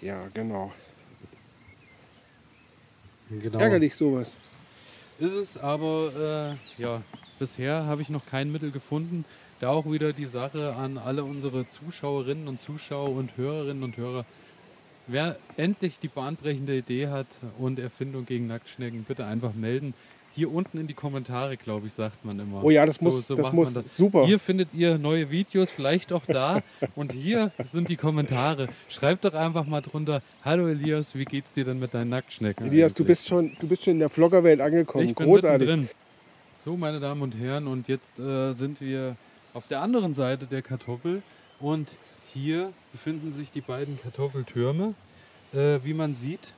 [0.00, 0.72] Ja, genau.
[3.40, 3.58] Genau.
[3.58, 4.36] Ärgerlich sowas.
[5.18, 7.02] ist es, aber äh, ja,
[7.38, 9.24] bisher habe ich noch kein Mittel gefunden.
[9.60, 14.24] Da auch wieder die Sache an alle unsere Zuschauerinnen und Zuschauer und Hörerinnen und Hörer.
[15.06, 17.26] Wer endlich die bahnbrechende Idee hat
[17.58, 19.94] und Erfindung gegen Nacktschnecken, bitte einfach melden.
[20.34, 22.64] Hier unten in die Kommentare, glaube ich, sagt man immer.
[22.64, 23.94] Oh ja, das muss, das macht muss das.
[23.94, 24.24] super.
[24.24, 26.62] Hier findet ihr neue Videos, vielleicht auch da.
[26.94, 28.68] und hier sind die Kommentare.
[28.88, 32.66] Schreibt doch einfach mal drunter: Hallo Elias, wie geht's dir denn mit deinen Nacktschnecken?
[32.66, 35.04] Elias, du eigentlich?" bist schon, du bist schon in der Vloggerwelt angekommen.
[35.04, 35.68] Ich bin Großartig.
[35.68, 35.88] mittendrin.
[36.54, 39.16] So, meine Damen und Herren, und jetzt äh, sind wir
[39.52, 41.22] auf der anderen Seite der Kartoffel.
[41.60, 41.96] Und
[42.32, 44.94] hier befinden sich die beiden Kartoffeltürme.
[45.52, 46.54] Äh, wie man sieht,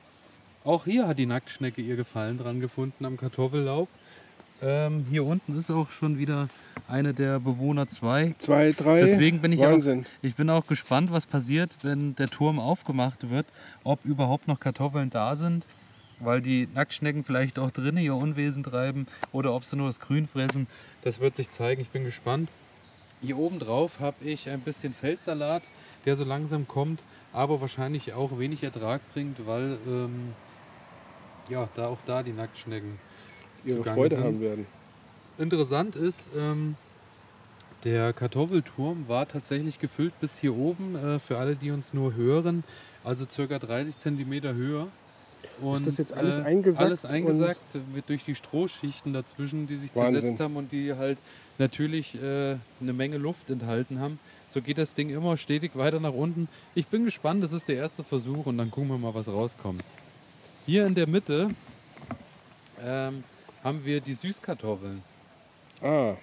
[0.65, 3.87] auch hier hat die Nacktschnecke ihr Gefallen dran gefunden am Kartoffellaub.
[4.61, 6.47] Ähm, hier unten ist auch schon wieder
[6.87, 8.35] eine der Bewohner 2.
[8.37, 9.01] Zwei, drei.
[9.01, 10.05] Deswegen bin ich auch, Wahnsinn.
[10.21, 13.45] ich bin auch gespannt, was passiert, wenn der Turm aufgemacht wird,
[13.83, 15.65] ob überhaupt noch Kartoffeln da sind,
[16.19, 20.25] weil die Nacktschnecken vielleicht auch drinnen ihr Unwesen treiben oder ob sie nur das Grün
[20.25, 20.67] fressen.
[21.01, 21.81] Das wird sich zeigen.
[21.81, 22.49] Ich bin gespannt.
[23.21, 25.63] Hier oben drauf habe ich ein bisschen Feldsalat,
[26.05, 27.01] der so langsam kommt,
[27.33, 30.33] aber wahrscheinlich auch wenig Ertrag bringt, weil ähm,
[31.49, 32.99] ja, da auch da die Nacktschnecken
[33.65, 34.23] ihre Freude sind.
[34.23, 34.65] haben werden.
[35.37, 36.75] Interessant ist, ähm,
[37.83, 42.63] der Kartoffelturm war tatsächlich gefüllt bis hier oben, äh, für alle, die uns nur hören,
[43.03, 44.87] also circa 30 Centimeter höher.
[45.61, 49.95] Und, das jetzt alles äh, eingesackt Alles eingesackt, wird durch die Strohschichten dazwischen, die sich
[49.95, 50.19] Wahnsinn.
[50.19, 51.19] zersetzt haben und die halt
[51.59, 54.19] natürlich äh, eine Menge Luft enthalten haben.
[54.47, 56.47] So geht das Ding immer stetig weiter nach unten.
[56.73, 59.83] Ich bin gespannt, das ist der erste Versuch und dann gucken wir mal, was rauskommt.
[60.65, 61.51] Hier in der Mitte
[62.83, 63.23] ähm,
[63.63, 65.03] haben wir die Süßkartoffeln.
[65.79, 66.15] Ah,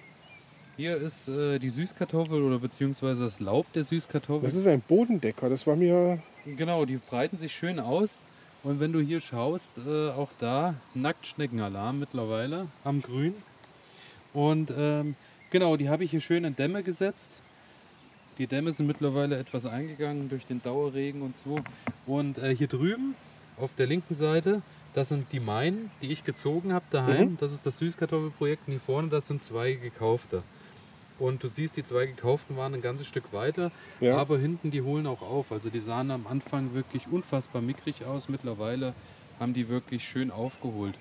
[0.75, 4.41] Hier ist äh, die Süßkartoffel oder beziehungsweise das Laub der Süßkartoffel.
[4.41, 5.47] das ist ein Bodendecker.
[5.47, 6.21] Das war mir.
[6.45, 8.25] genau, die breiten sich schön aus.
[8.63, 13.35] Und wenn du hier schaust, äh, auch da Nacktschneckenalarm mittlerweile am Grün.
[14.33, 15.15] Und ähm,
[15.51, 17.39] genau, die habe ich hier schön in Dämme gesetzt.
[18.37, 21.59] Die Dämme sind mittlerweile etwas eingegangen durch den Dauerregen und so.
[22.05, 23.15] Und äh, hier drüben
[23.59, 24.61] auf der linken Seite,
[24.93, 27.31] das sind die meinen, die ich gezogen habe daheim.
[27.31, 27.37] Mhm.
[27.39, 28.67] Das ist das Süßkartoffelprojekt.
[28.67, 30.43] Und hier vorne, das sind zwei gekaufte.
[31.19, 34.17] Und du siehst, die zwei gekauften waren ein ganzes Stück weiter, Ja.
[34.17, 35.51] aber hinten die holen auch auf.
[35.51, 38.29] Also die sahen am Anfang wirklich unfassbar mickrig aus.
[38.29, 38.93] Mittlerweile
[39.39, 40.95] haben die wirklich schön aufgeholt.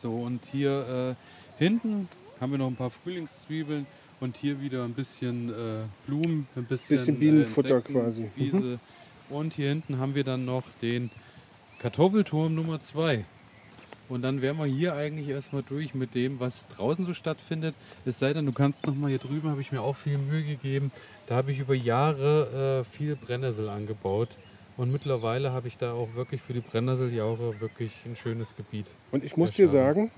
[0.00, 1.16] So, und hier
[1.58, 2.08] äh, hinten
[2.40, 3.86] haben wir noch ein paar Frühlingszwiebeln
[4.20, 8.30] und hier wieder ein bisschen äh, Blumen, ein bisschen, Bisschen Bienenfutter Insekten, quasi.
[8.36, 8.80] Mhm.
[9.28, 11.10] Und hier hinten haben wir dann noch den
[11.86, 13.24] Kartoffelturm Nummer 2.
[14.08, 17.76] Und dann wären wir hier eigentlich erstmal durch mit dem, was draußen so stattfindet.
[18.04, 20.42] Es sei denn, du kannst noch mal hier drüben, habe ich mir auch viel Mühe
[20.42, 20.90] gegeben.
[21.28, 24.30] Da habe ich über Jahre äh, viel Brennnessel angebaut.
[24.76, 28.86] Und mittlerweile habe ich da auch wirklich für die Brennnesseljauche wirklich ein schönes Gebiet.
[29.12, 30.10] Und ich muss dir sagen,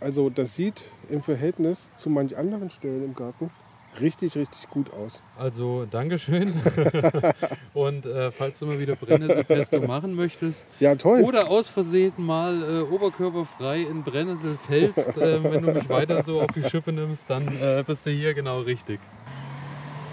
[0.00, 3.50] also das sieht im Verhältnis zu manch anderen Stellen im Garten
[4.00, 5.20] richtig, richtig gut aus.
[5.38, 6.52] Also Dankeschön.
[7.74, 11.22] Und äh, falls du mal wieder Brennnesselpesto machen möchtest Ja, toll.
[11.22, 16.40] oder aus Versehen mal äh, oberkörperfrei in Brennnessel fällst, äh, wenn du mich weiter so
[16.40, 19.00] auf die Schippe nimmst, dann äh, bist du hier genau richtig.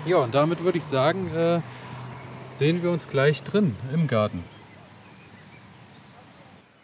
[0.05, 1.59] Ja, und damit würde ich sagen, äh,
[2.53, 4.43] sehen wir uns gleich drin im Garten.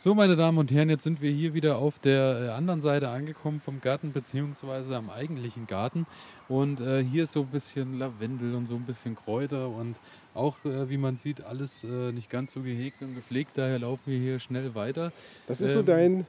[0.03, 3.07] So, meine Damen und Herren, jetzt sind wir hier wieder auf der äh, anderen Seite
[3.07, 6.05] angekommen vom Garten, beziehungsweise am eigentlichen Garten.
[6.49, 9.95] Und äh, hier ist so ein bisschen Lavendel und so ein bisschen Kräuter und
[10.33, 13.51] auch, äh, wie man sieht, alles äh, nicht ganz so gehegt und gepflegt.
[13.55, 15.13] Daher laufen wir hier schnell weiter.
[15.47, 16.27] Das ist so ähm, dein,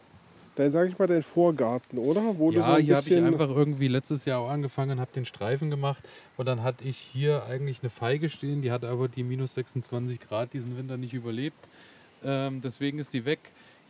[0.55, 2.39] dein, sag ich mal, dein Vorgarten, oder?
[2.39, 5.25] Wo so Ja, ein hier habe ich einfach irgendwie letztes Jahr auch angefangen, habe den
[5.25, 6.05] Streifen gemacht
[6.37, 10.21] und dann hatte ich hier eigentlich eine Feige stehen, die hat aber die minus 26
[10.21, 11.59] Grad diesen Winter nicht überlebt.
[12.25, 13.41] Ähm, deswegen ist die weg.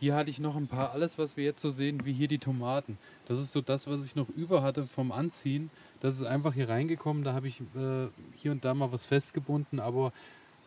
[0.05, 2.37] Hier hatte ich noch ein paar, alles was wir jetzt so sehen, wie hier die
[2.37, 2.99] Tomaten.
[3.27, 5.71] Das ist so das, was ich noch über hatte vom Anziehen.
[5.99, 9.79] Das ist einfach hier reingekommen, da habe ich äh, hier und da mal was festgebunden,
[9.79, 10.11] aber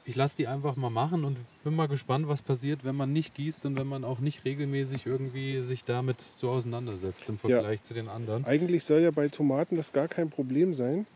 [0.05, 3.37] ich lasse die einfach mal machen und bin mal gespannt, was passiert, wenn man nicht
[3.37, 7.95] gießt und wenn man auch nicht regelmäßig irgendwie sich damit so auseinandersetzt im Vergleich zu
[7.95, 8.45] den anderen.
[8.45, 11.07] Eigentlich soll ja bei Tomaten das gar kein Problem sein.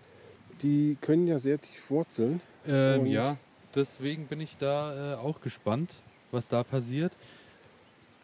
[0.62, 2.40] Die können ja sehr tief wurzeln.
[2.68, 3.36] Ähm, ja,
[3.74, 5.90] deswegen bin ich da äh, auch gespannt,
[6.30, 7.16] was da passiert.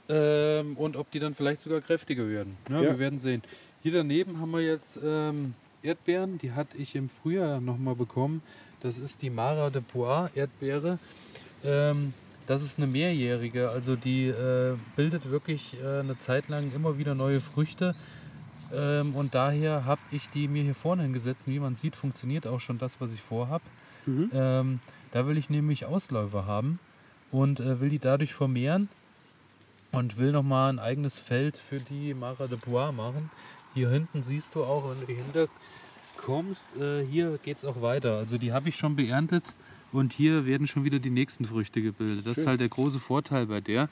[0.08, 2.56] Ähm, und ob die dann vielleicht sogar kräftiger werden.
[2.68, 2.82] Ja, Ja.
[2.82, 3.42] Wir werden sehen.
[3.82, 8.42] Hier daneben haben wir jetzt ähm, Erdbeeren, die hatte ich im Frühjahr nochmal bekommen.
[8.80, 10.98] Das ist die Mara de Poix Erdbeere.
[11.64, 12.12] Ähm,
[12.46, 17.14] das ist eine mehrjährige, also die äh, bildet wirklich äh, eine Zeit lang immer wieder
[17.14, 17.94] neue Früchte.
[18.72, 21.46] Ähm, und daher habe ich die mir hier vorne hingesetzt.
[21.46, 23.62] Wie man sieht, funktioniert auch schon das, was ich vorhab.
[24.32, 24.80] Ähm,
[25.12, 26.78] da will ich nämlich Ausläufer haben
[27.30, 28.88] und äh, will die dadurch vermehren.
[29.92, 33.30] Und will nochmal ein eigenes Feld für die Mara de Bois machen.
[33.74, 35.48] Hier hinten siehst du auch, wenn du hinter
[36.16, 38.16] kommst, äh, hier geht es auch weiter.
[38.16, 39.44] Also die habe ich schon beerntet
[39.92, 42.26] und hier werden schon wieder die nächsten Früchte gebildet.
[42.26, 42.42] Das Schön.
[42.42, 43.88] ist halt der große Vorteil bei der.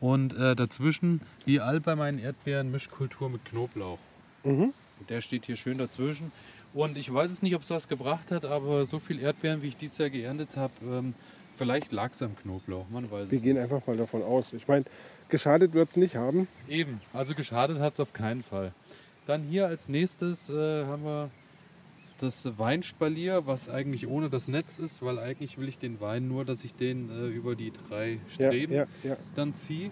[0.00, 3.98] Und äh, dazwischen, wie all bei meinen Erdbeeren, Mischkultur mit Knoblauch.
[4.42, 4.72] Mhm.
[5.08, 6.32] Der steht hier schön dazwischen.
[6.74, 9.68] Und ich weiß es nicht, ob es was gebracht hat, aber so viel Erdbeeren, wie
[9.68, 11.14] ich dieses Jahr geerntet habe, ähm,
[11.56, 12.88] vielleicht lag es am Knoblauch.
[12.90, 14.52] Man weiß Wir gehen einfach mal davon aus.
[14.52, 14.84] Ich meine,
[15.28, 16.48] geschadet wird es nicht haben.
[16.68, 18.72] Eben, also geschadet hat es auf keinen Fall.
[19.26, 21.30] Dann hier als nächstes äh, haben wir
[22.20, 26.44] das Weinspalier, was eigentlich ohne das Netz ist, weil eigentlich will ich den Wein nur,
[26.44, 29.16] dass ich den äh, über die drei Ja, Streben ja, ja.
[29.34, 29.90] dann ziehe.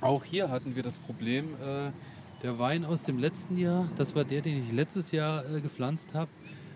[0.00, 1.90] Auch hier hatten wir das Problem, äh,
[2.42, 6.14] der Wein aus dem letzten Jahr, das war der, den ich letztes Jahr äh, gepflanzt
[6.14, 6.30] habe,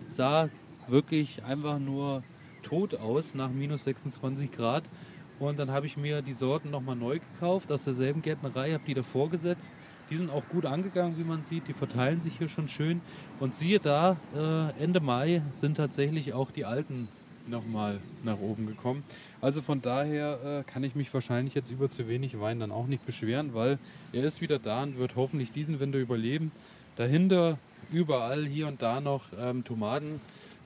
[0.07, 0.49] sah
[0.87, 2.23] wirklich einfach nur
[2.61, 4.83] tot aus nach minus 26 Grad.
[5.39, 8.93] Und dann habe ich mir die Sorten nochmal neu gekauft aus derselben Gärtnerei, habe die
[8.93, 9.71] davor gesetzt.
[10.09, 11.67] Die sind auch gut angegangen, wie man sieht.
[11.67, 13.01] Die verteilen sich hier schon schön.
[13.39, 17.07] Und siehe da, äh, Ende Mai sind tatsächlich auch die alten
[17.47, 19.03] nochmal nach oben gekommen.
[19.41, 22.87] Also von daher äh, kann ich mich wahrscheinlich jetzt über zu wenig Wein dann auch
[22.87, 23.79] nicht beschweren, weil
[24.11, 26.51] er ist wieder da und wird hoffentlich diesen Winter überleben.
[26.95, 27.57] Dahinter
[27.91, 29.63] überall hier und da noch ähm,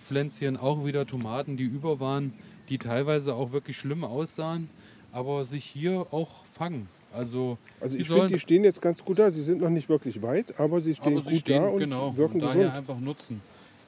[0.03, 2.33] Tomatenpflänzchen, auch wieder Tomaten, die über waren,
[2.69, 4.69] die teilweise auch wirklich schlimm aussahen,
[5.11, 6.87] aber sich hier auch fangen.
[7.13, 9.29] Also, Also ich finde, die stehen jetzt ganz gut da.
[9.29, 11.79] Sie sind noch nicht wirklich weit, aber sie stehen aber gut sie stehen da und
[11.79, 12.77] genau wirken und daher gesund.
[12.77, 13.41] einfach nutzen.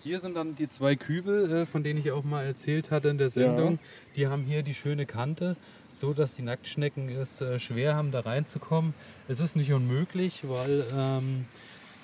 [0.04, 3.18] Hier sind dann die zwei Kübel, äh, von denen ich auch mal erzählt hatte in
[3.18, 3.80] der Sendung.
[4.16, 5.56] Die haben hier die schöne Kante,
[5.92, 8.94] so dass die Nacktschnecken es äh, schwer haben, da reinzukommen.
[9.28, 11.46] Es ist nicht unmöglich, weil ähm,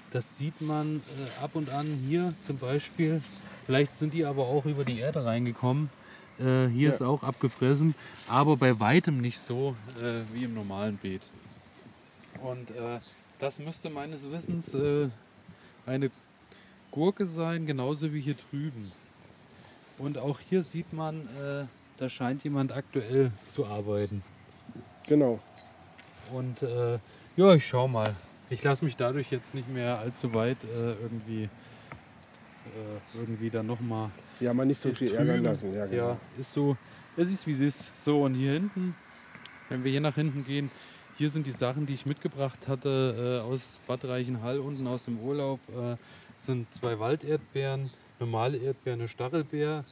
[0.09, 3.21] das sieht man äh, ab und an hier zum Beispiel.
[3.65, 5.89] Vielleicht sind die aber auch über die Erde reingekommen.
[6.39, 6.89] Äh, hier Ja.
[6.89, 7.93] ist auch abgefressen,
[8.27, 11.21] aber bei weitem nicht so äh, wie im normalen Beet.
[12.41, 12.99] Und äh,
[13.39, 15.09] das müsste meines Wissens äh,
[15.85, 16.09] eine
[16.89, 18.91] Gurke sein, genauso wie hier drüben.
[19.97, 21.65] Und auch hier sieht man, äh,
[21.97, 24.23] da scheint jemand aktuell zu arbeiten.
[25.07, 25.39] Genau.
[26.33, 26.97] Und äh,
[27.37, 28.15] ja, ich schau mal.
[28.49, 31.49] Ich lasse mich dadurch jetzt nicht mehr allzu weit irgendwie,
[32.75, 35.45] äh, irgendwie dann nochmal Ja, mal nicht so viel ärgern Trüben.
[35.45, 35.73] lassen.
[35.73, 36.09] Ja, genau.
[36.09, 36.77] ja, ist so,
[37.17, 38.03] es ist wie es ist.
[38.03, 38.95] So, und hier hinten,
[39.69, 40.71] wenn wir hier nach hinten gehen,
[41.17, 45.19] hier sind die Sachen, die ich mitgebracht hatte äh, aus Bad Reichenhall unten aus dem
[45.19, 45.59] Urlaub.
[45.69, 45.97] Äh,
[46.35, 49.83] sind zwei Walderdbeeren, normale Erdbeeren, eine Stachelbeer.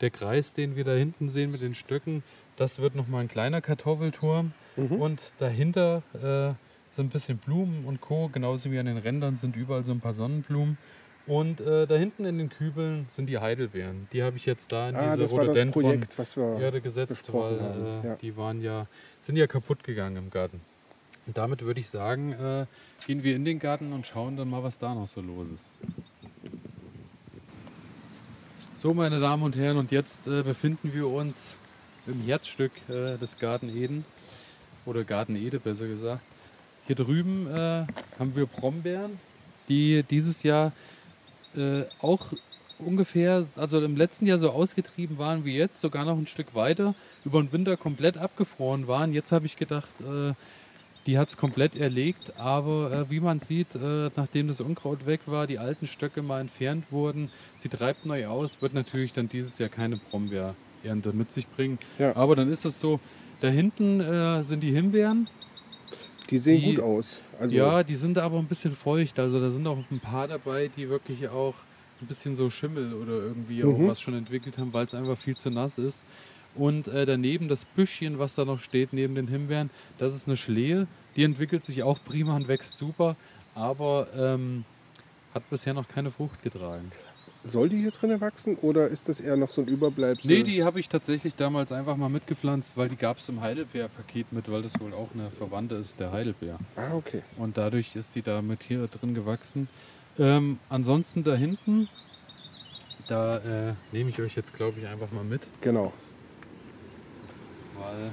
[0.00, 2.22] Der Kreis, den wir da hinten sehen mit den Stöcken,
[2.56, 4.52] das wird nochmal ein kleiner Kartoffelturm.
[4.76, 4.92] Mhm.
[5.00, 6.54] Und dahinter äh,
[6.94, 8.28] sind ein bisschen Blumen und Co.
[8.30, 10.76] Genauso wie an den Rändern sind überall so ein paar Sonnenblumen.
[11.26, 14.08] Und äh, da hinten in den Kübeln sind die Heidelbeeren.
[14.12, 16.60] Die habe ich jetzt da in Ah, diese das war das Rhododendron Projekt, was wir.
[16.60, 18.16] Erde gesetzt, weil äh, ja.
[18.16, 18.86] die waren ja,
[19.20, 20.60] sind ja kaputt gegangen im Garten.
[21.26, 22.66] Und damit würde ich sagen, äh,
[23.06, 25.70] gehen wir in den Garten und schauen dann mal, was da noch so los ist.
[28.74, 31.56] So, meine Damen und Herren, und jetzt äh, befinden wir uns
[32.06, 34.04] im Herzstück äh, des Garten Eden.
[34.84, 36.20] Oder Garten Ede, besser gesagt.
[36.86, 37.86] Hier drüben äh,
[38.18, 39.18] haben wir Brombeeren,
[39.70, 40.72] die dieses Jahr
[41.56, 42.32] äh, auch
[42.78, 46.94] ungefähr, also im letzten Jahr so ausgetrieben waren wie jetzt, sogar noch ein Stück weiter,
[47.24, 49.12] über den Winter komplett abgefroren waren.
[49.12, 50.34] Jetzt habe ich gedacht, äh,
[51.06, 55.20] die hat es komplett erlegt, aber äh, wie man sieht, äh, nachdem das Unkraut weg
[55.26, 59.58] war, die alten Stöcke mal entfernt wurden, sie treibt neu aus, wird natürlich dann dieses
[59.58, 61.78] Jahr keine Brombeerernte mit sich bringen.
[61.98, 62.16] Ja.
[62.16, 63.00] Aber dann ist es so,
[63.40, 65.28] da hinten äh, sind die Himbeeren,
[66.30, 67.20] Die sehen die- gut aus.
[67.38, 69.18] Also, ja, die sind aber ein bisschen feucht.
[69.18, 71.54] Also da sind auch ein paar dabei, die wirklich auch
[72.00, 73.74] ein bisschen so Schimmel oder irgendwie Mhm.
[73.86, 76.04] auch was schon entwickelt haben, weil es einfach viel zu nass ist.
[76.56, 80.36] Und äh, daneben das Büschchen, was da noch steht, neben den Himbeeren, das ist eine
[80.36, 80.86] Schlehe.
[81.16, 83.16] Die entwickelt sich auch prima und wächst super,
[83.54, 84.64] aber ähm,
[85.34, 86.90] hat bisher noch keine Frucht getragen.
[87.46, 90.26] Soll die hier drinnen wachsen oder ist das eher noch so ein Überbleibsel?
[90.30, 94.32] Nee, die habe ich tatsächlich damals einfach mal mitgepflanzt, weil die gab es im Heidelbeer-Paket
[94.32, 96.58] mit, weil das wohl auch eine Verwandte ist, der Heidelbeer.
[96.74, 97.22] Ah, okay.
[97.36, 99.68] Und dadurch ist die da mit hier drin gewachsen.
[100.18, 101.86] Ähm, ansonsten da hinten,
[103.08, 105.46] da äh, nehme ich euch jetzt, glaube ich, einfach mal mit.
[105.60, 105.92] Genau.
[107.74, 108.10] Weil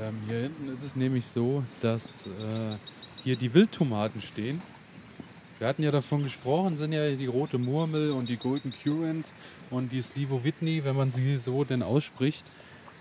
[0.00, 2.76] ähm, hier hinten ist es nämlich so, dass äh,
[3.24, 4.62] hier die Wildtomaten stehen.
[5.60, 9.26] Wir hatten ja davon gesprochen, sind ja die rote Murmel und die Golden Currant
[9.70, 12.46] und die Slivo Whitney, wenn man sie so denn ausspricht,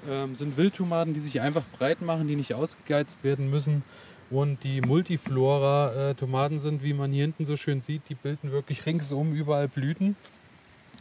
[0.10, 3.84] ähm, sind Wildtomaten, die sich einfach breit machen, die nicht ausgegeizt werden müssen.
[4.30, 9.34] Und die Multiflora-Tomaten sind, wie man hier hinten so schön sieht, die bilden wirklich ringsum
[9.34, 10.18] überall Blüten.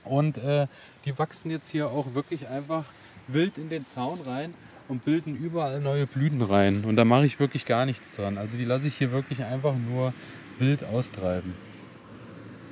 [0.05, 0.69] Und äh,
[1.07, 2.85] die wachsen jetzt hier auch wirklich einfach
[3.27, 4.55] wild in den Zaun rein.
[4.89, 6.85] und bilden überall neue Blüten rein.
[6.85, 8.39] Und da mache ich wirklich gar nichts dran.
[8.39, 10.15] Also die lasse ich hier wirklich einfach nur
[10.61, 11.55] wild austreiben.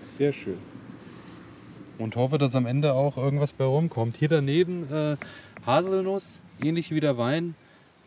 [0.00, 0.58] Sehr schön.
[1.98, 4.16] Und hoffe, dass am Ende auch irgendwas bei rumkommt.
[4.16, 5.16] Hier daneben äh,
[5.64, 7.54] Haselnuss, ähnlich wie der Wein.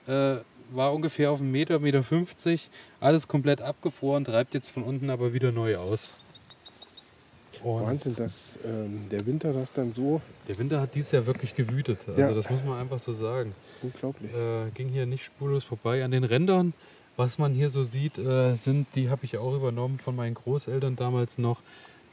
[0.08, 0.38] Äh,
[0.72, 2.70] war ungefähr auf einen Meter, Meter 50.
[3.00, 6.22] Alles komplett abgefroren, treibt jetzt von unten aber wieder neu aus.
[7.64, 10.22] Und Wahnsinn, dass ähm, der Winter das dann so.
[10.48, 12.00] Der Winter hat dieses Jahr wirklich gewütet.
[12.08, 12.32] Also ja.
[12.32, 13.54] das muss man einfach so sagen.
[13.82, 14.32] Unglaublich.
[14.34, 16.04] Äh, ging hier nicht spurlos vorbei.
[16.04, 16.74] An den Rändern,
[17.20, 20.96] was man hier so sieht, äh, sind, die habe ich auch übernommen von meinen Großeltern
[20.96, 21.62] damals noch.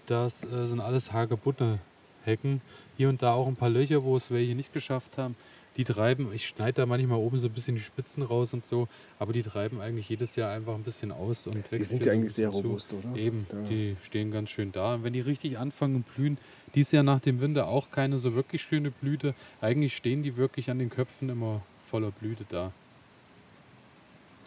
[0.06, 1.78] Das äh, sind alles Hagebutte
[2.24, 2.60] Hecken.
[2.96, 5.36] Hier und da auch ein paar Löcher, wo es welche nicht geschafft haben
[5.76, 8.88] die treiben, ich schneide da manchmal oben so ein bisschen die Spitzen raus und so,
[9.18, 11.78] aber die treiben eigentlich jedes Jahr einfach ein bisschen aus und wechseln.
[11.78, 12.58] Die sind ja eigentlich sehr zu.
[12.58, 13.16] robust, oder?
[13.16, 13.62] Eben, ja.
[13.62, 14.94] die stehen ganz schön da.
[14.94, 16.38] Und wenn die richtig anfangen und blühen,
[16.74, 19.34] dies Jahr nach dem Winter auch keine so wirklich schöne Blüte.
[19.60, 22.72] Eigentlich stehen die wirklich an den Köpfen immer voller Blüte da.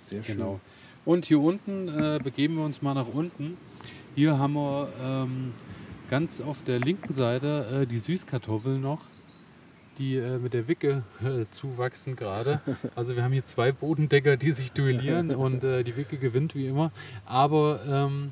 [0.10, 0.38] Sehr schön.
[0.38, 0.60] Genau.
[1.06, 3.58] Und hier unten äh, begeben wir uns mal nach unten.
[4.16, 5.54] Hier haben wir ähm,
[6.10, 9.02] ganz auf der linken Seite äh, die Süßkartoffeln noch
[10.00, 12.62] die äh, mit der Wicke äh, zuwachsen gerade.
[12.96, 16.68] Also wir haben hier zwei Bodendecker, die sich duellieren und äh, die Wicke gewinnt wie
[16.68, 16.92] immer.
[17.26, 18.32] Aber ähm,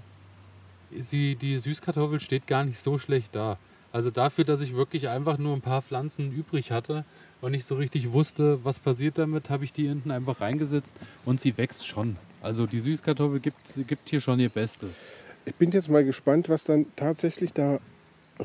[0.97, 3.57] sie, die Süßkartoffel steht gar nicht so schlecht da.
[3.91, 7.05] Also dafür, dass ich wirklich einfach nur ein paar Pflanzen übrig hatte
[7.41, 10.95] und nicht so richtig wusste, was passiert damit, habe ich die hinten einfach reingesetzt
[11.26, 12.17] und sie wächst schon.
[12.41, 15.04] Also die Süßkartoffel gibt, gibt hier schon ihr Bestes.
[15.45, 17.80] Ich bin jetzt mal gespannt, was dann tatsächlich da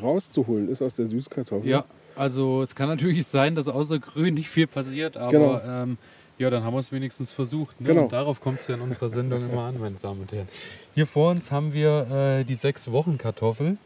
[0.01, 1.69] rauszuholen ist aus der Süßkartoffel.
[1.69, 5.61] Ja, also es kann natürlich sein, dass außer Grün nicht viel passiert, aber genau.
[5.83, 5.99] ähm,
[6.39, 7.81] ja, dann haben wir es wenigstens versucht.
[7.81, 7.89] Ne?
[7.89, 8.05] Genau.
[8.05, 10.49] Und darauf kommt es ja in unserer Sendung immer an, meine Damen und Herren.
[10.95, 13.77] Hier vor uns haben wir äh, die sechs Wochen Kartoffel.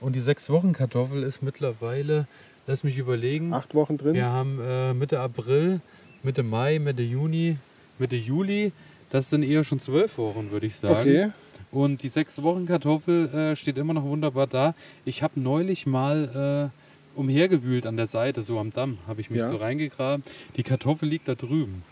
[0.00, 2.26] Und die sechs Wochen Kartoffel ist mittlerweile,
[2.68, 3.52] lass mich überlegen.
[3.52, 4.14] Acht Wochen drin.
[4.14, 5.80] Wir haben äh, Mitte April,
[6.22, 7.58] Mitte Mai, Mitte Juni,
[7.98, 8.72] Mitte Juli.
[9.10, 11.00] Das sind eher schon zwölf Wochen, würde ich sagen.
[11.00, 11.30] Okay.
[11.72, 14.74] Und die sechs Wochen Kartoffel äh, steht immer noch wunderbar da.
[15.04, 16.70] Ich habe neulich mal
[17.16, 19.48] äh, umhergewühlt an der Seite, so am Damm, habe ich mich ja.
[19.48, 20.22] so reingegraben.
[20.56, 21.82] Die Kartoffel liegt da drüben.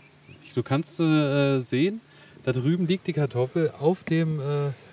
[0.53, 2.01] Du kannst äh, sehen,
[2.43, 4.39] da drüben liegt die Kartoffel auf dem.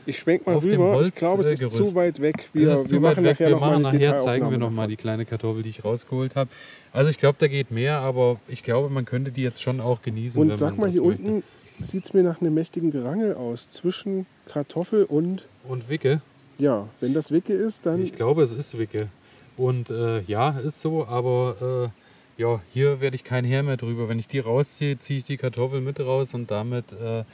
[0.07, 0.93] Ich schwenk mal rüber.
[0.93, 2.49] Holz, ich glaube, es ist äh, zu weit weg.
[2.53, 3.38] Wir, es ist zu weit weg.
[3.38, 6.51] Wir machen nachher, zeigen wir nochmal die kleine Kartoffel, die ich rausgeholt habe.
[6.93, 10.03] Also ich glaube, da geht mehr, aber ich glaube, man könnte die jetzt schon auch
[10.03, 10.40] genießen.
[10.40, 11.23] Und sag mal, hier möchte.
[11.23, 11.43] unten
[11.81, 15.47] sieht es mir nach einem mächtigen Gerangel aus zwischen Kartoffel und.
[15.69, 16.21] Und Wicke.
[16.59, 18.03] Ja, wenn das Wicke ist, dann.
[18.03, 19.09] Ich glaube, es ist Wicke.
[19.57, 21.90] Und äh, ja, ist so, aber
[22.38, 24.09] äh, ja, hier werde ich kein Heer mehr drüber.
[24.09, 27.25] Wenn ich die rausziehe, ziehe ich die Kartoffel mit raus und damit äh,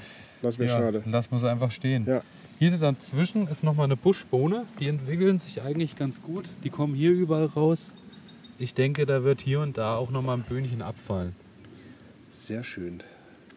[0.42, 1.02] lass mir ja, schade.
[1.06, 2.06] Lass man sie einfach stehen.
[2.06, 2.22] Ja.
[2.60, 4.66] Hier dazwischen ist nochmal eine Buschbohne.
[4.80, 6.44] Die entwickeln sich eigentlich ganz gut.
[6.62, 7.90] Die kommen hier überall raus.
[8.58, 11.34] Ich denke, da wird hier und da auch nochmal ein Böhnchen abfallen.
[12.30, 13.02] Sehr schön.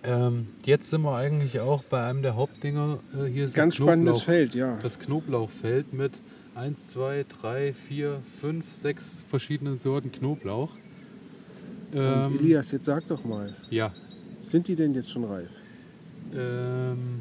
[0.06, 3.00] Ähm, jetzt sind wir eigentlich auch bei einem der Hauptdinger.
[3.14, 4.80] Äh, hier ist Ganz spannendes Feld, ja.
[4.82, 6.14] Das Knoblauchfeld mit
[6.56, 10.70] 1, 2, 3, 4, 5, 6 verschiedenen Sorten Knoblauch.
[11.94, 13.54] Ähm, Elias, jetzt sag doch mal.
[13.70, 13.92] Ja.
[14.46, 15.50] Sind die denn jetzt schon reif?
[16.34, 17.20] Ähm,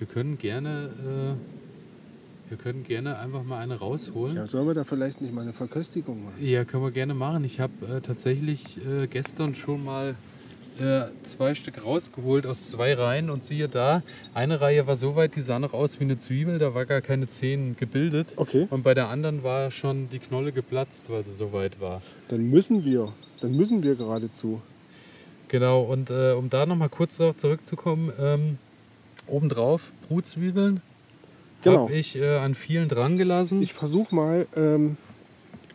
[0.00, 4.34] wir können gerne, äh, wir können gerne einfach mal eine rausholen.
[4.34, 6.34] Ja, sollen wir da vielleicht nicht mal eine Verköstigung machen?
[6.40, 7.44] Ja, können wir gerne machen.
[7.44, 10.16] Ich habe äh, tatsächlich äh, gestern schon mal
[10.78, 14.00] äh, zwei Stück rausgeholt aus zwei Reihen und siehe da,
[14.32, 17.02] eine Reihe war so weit, die sah noch aus wie eine Zwiebel, da war gar
[17.02, 18.32] keine Zehen gebildet.
[18.36, 18.66] Okay.
[18.70, 22.00] Und bei der anderen war schon die Knolle geplatzt, weil sie so weit war.
[22.28, 24.62] Dann müssen wir, dann müssen wir geradezu.
[25.48, 28.58] Genau, und äh, um da nochmal kurz darauf zurückzukommen, ähm,
[29.30, 30.80] obendrauf Brutzwiebeln
[31.62, 31.82] genau.
[31.82, 33.62] habe ich äh, an vielen dran gelassen.
[33.62, 34.96] Ich versuche mal ähm,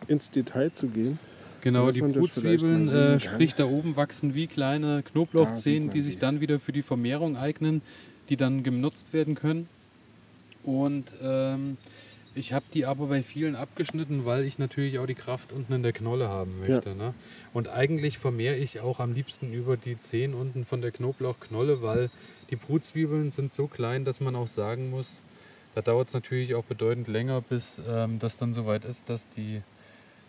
[0.08, 1.18] ins Detail zu gehen.
[1.62, 6.60] Genau, die Brutzwiebeln, äh, sprich da oben wachsen wie kleine Knoblauchzehen, die sich dann wieder
[6.60, 7.82] für die Vermehrung eignen,
[8.28, 9.68] die dann genutzt werden können.
[10.62, 11.76] Und ähm,
[12.36, 15.82] ich habe die aber bei vielen abgeschnitten, weil ich natürlich auch die Kraft unten in
[15.82, 16.90] der Knolle haben möchte.
[16.90, 16.94] Ja.
[16.94, 17.14] Ne?
[17.56, 22.10] Und eigentlich vermehre ich auch am liebsten über die Zehen unten von der Knoblauchknolle, weil
[22.50, 25.22] die Brutzwiebeln sind so klein, dass man auch sagen muss,
[25.74, 29.62] da dauert es natürlich auch bedeutend länger, bis ähm, das dann soweit ist, dass die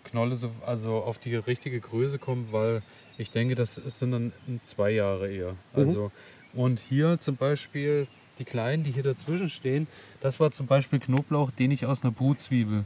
[0.05, 2.81] Knolle so, also auf die richtige Größe kommt, weil
[3.17, 4.31] ich denke, das sind dann
[4.63, 5.51] zwei Jahre eher.
[5.51, 5.57] Mhm.
[5.73, 6.11] Also,
[6.53, 8.07] und hier zum Beispiel
[8.39, 9.87] die kleinen, die hier dazwischen stehen,
[10.21, 12.85] das war zum Beispiel Knoblauch, den ich aus einer Brutzwiebel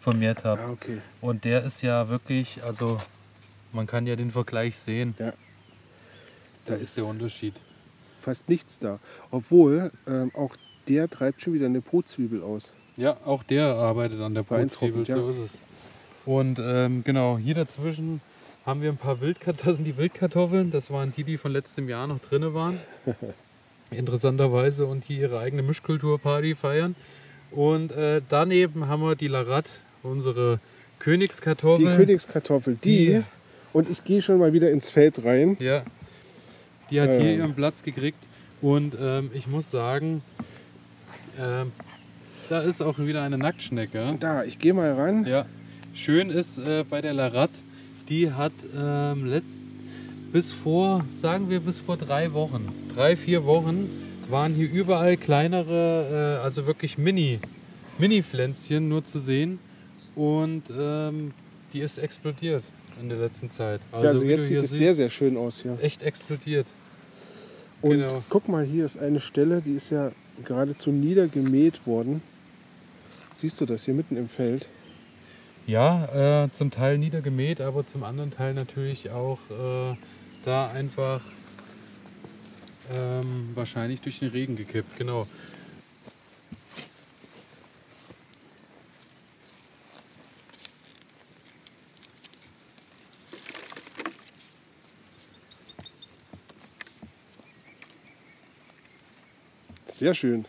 [0.00, 0.60] vermehrt habe.
[0.60, 0.98] Ah, okay.
[1.20, 2.98] Und der ist ja wirklich, also
[3.76, 5.14] man kann ja den Vergleich sehen.
[5.18, 5.26] Ja.
[6.64, 7.54] Das, das ist der Unterschied.
[8.20, 8.98] Fast nichts da.
[9.30, 10.56] Obwohl ähm, auch
[10.88, 12.72] der treibt schon wieder eine Brutzwiebel aus.
[12.96, 15.62] Ja, auch der arbeitet an der Brutzwiebel, so ist es.
[16.24, 18.20] Und ähm, genau, hier dazwischen
[18.64, 19.66] haben wir ein paar Wildkartoffeln.
[19.68, 20.70] Das sind die Wildkartoffeln.
[20.72, 22.80] Das waren die, die von letztem Jahr noch drin waren.
[23.90, 26.96] Interessanterweise und die ihre eigene Mischkulturparty feiern.
[27.52, 29.66] Und äh, daneben haben wir die Larat,
[30.02, 31.96] unsere Die Königskartoffel.
[31.96, 33.22] Königskartoffel, die, Die-
[33.76, 35.58] und ich gehe schon mal wieder ins Feld rein.
[35.60, 35.82] Ja.
[36.90, 37.38] Die hat hier Ähm.
[37.40, 38.18] ihren Platz gekriegt.
[38.62, 40.22] Und ähm, ich muss sagen,
[41.38, 41.72] ähm,
[42.48, 44.16] da ist auch wieder eine Nacktschnecke.
[44.18, 45.26] Da, ich gehe mal ran.
[45.26, 45.44] Ja.
[45.92, 47.50] Schön ist äh, bei der Larat,
[48.08, 49.62] die hat ähm, letzt,
[50.32, 53.90] bis vor, sagen wir bis vor drei Wochen, drei, vier Wochen,
[54.30, 57.40] waren hier überall kleinere, äh, also wirklich Mini,
[57.98, 59.58] Mini-Pflänzchen nur zu sehen.
[60.14, 61.32] Und ähm,
[61.74, 62.64] die ist explodiert
[63.00, 63.80] in der letzten Zeit.
[63.92, 65.78] Ja, also wie jetzt sieht es sehr, sehr schön aus hier.
[65.80, 66.66] Echt explodiert.
[67.82, 68.22] Und genau.
[68.28, 70.12] guck mal, hier ist eine Stelle, die ist ja
[70.44, 72.22] geradezu niedergemäht worden.
[73.36, 74.66] Siehst du das hier mitten im Feld?
[75.66, 79.96] Ja, äh, zum Teil niedergemäht, aber zum anderen Teil natürlich auch äh,
[80.44, 81.20] da einfach
[82.92, 84.96] ähm, wahrscheinlich durch den Regen gekippt.
[84.96, 85.26] Genau.
[99.96, 100.44] Sehr schön.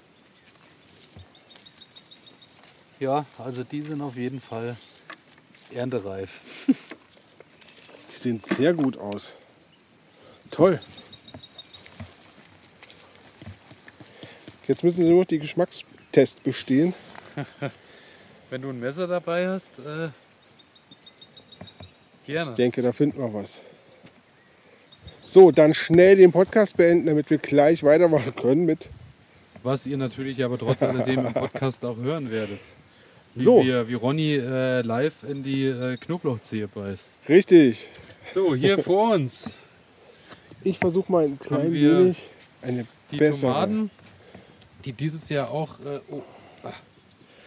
[3.00, 4.76] Ja, also die sind auf jeden Fall
[5.74, 6.41] erntereif.
[6.68, 6.74] Die
[8.14, 9.32] sehen sehr gut aus.
[10.52, 10.82] Toll.
[14.68, 16.93] Jetzt müssen sie nur noch die Geschmackstest bestehen.
[18.50, 20.10] Wenn du ein Messer dabei hast, äh,
[22.26, 22.52] gerne.
[22.52, 23.62] Ich denke, da finden wir was.
[25.24, 28.89] So, dann schnell den Podcast beenden, damit wir gleich weitermachen können mit.
[29.68, 32.59] Was ihr natürlich aber trotz alledem im Podcast auch hören werdet.
[33.36, 33.61] Wie, So.
[33.65, 37.11] wir, wie Ronny äh, live in die äh, Knoblauchzehe beißt.
[37.28, 37.86] Richtig.
[38.34, 39.55] So, hier vor uns
[40.63, 42.30] Ich versuche mal ein klein wenig
[42.61, 43.51] eine die bessere.
[43.51, 43.91] Tomaten,
[44.86, 46.22] die dieses Jahr auch äh, oh,
[46.63, 46.72] ah,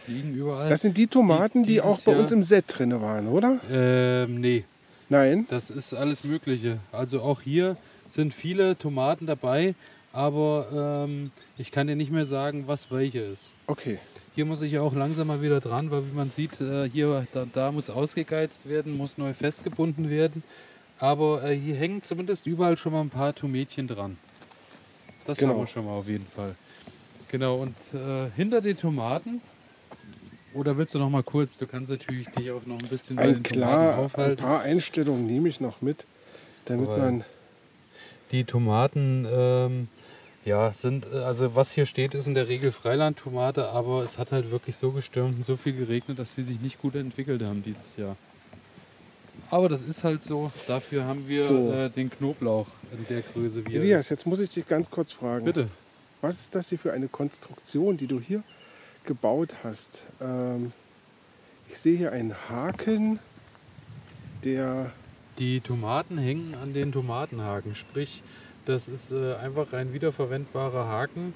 [0.05, 0.69] fliegen überall.
[0.69, 3.59] Das sind die Tomaten, Die- die, auch bei Jahr- uns im Set drin waren, oder?
[3.67, 4.63] ähm, nee,
[5.09, 5.47] Nein?
[5.49, 6.77] das ist alles Mögliche.
[6.91, 7.77] Also auch hier
[8.09, 9.73] sind viele Tomaten dabei,
[10.13, 13.51] aber ähm, ich kann dir nicht mehr sagen, was welche ist.
[13.67, 13.99] Okay.
[14.35, 17.27] Hier muss ich ja auch langsam mal wieder dran, weil wie man sieht, äh, hier,
[17.33, 20.43] da, da muss ausgegeizt werden, muss neu festgebunden werden.
[20.99, 24.17] Aber äh, hier hängen zumindest überall schon mal ein paar Tomätchen dran.
[25.25, 25.53] Das Genau.
[25.53, 26.55] haben wir schon mal auf jeden Fall.
[27.29, 29.41] Genau, und äh, hinter den Tomaten,
[30.53, 33.23] oder willst du noch mal kurz, du kannst natürlich dich auch noch ein bisschen bei
[33.23, 34.43] Ein den klar, Tomaten ein aufhalten.
[34.43, 36.05] paar Einstellungen nehme ich noch mit,
[36.65, 37.23] damit Aber- man.
[38.31, 39.87] Die Tomaten, ähm,
[40.45, 44.31] ja, sind, äh, also was hier steht, ist in der Regel Freilandtomate, aber es hat
[44.31, 47.63] halt wirklich so gestürmt und so viel geregnet, dass sie sich nicht gut entwickelt haben
[47.63, 48.15] dieses Jahr.
[49.49, 51.71] Aber das ist halt so, dafür haben wir So.
[51.71, 55.45] äh, den Knoblauch in der Größe, wie Elias, jetzt muss ich dich ganz kurz fragen.
[55.45, 55.67] Bitte.
[56.21, 58.43] Was ist das hier für eine Konstruktion, die du hier
[59.05, 60.05] gebaut hast?
[60.21, 60.71] Ähm,
[61.69, 63.19] ich sehe hier einen Haken,
[64.43, 64.91] der.
[65.39, 68.21] Die Tomaten hängen an den Tomatenhaken, sprich,
[68.65, 71.33] das ist äh, einfach ein wiederverwendbarer Haken,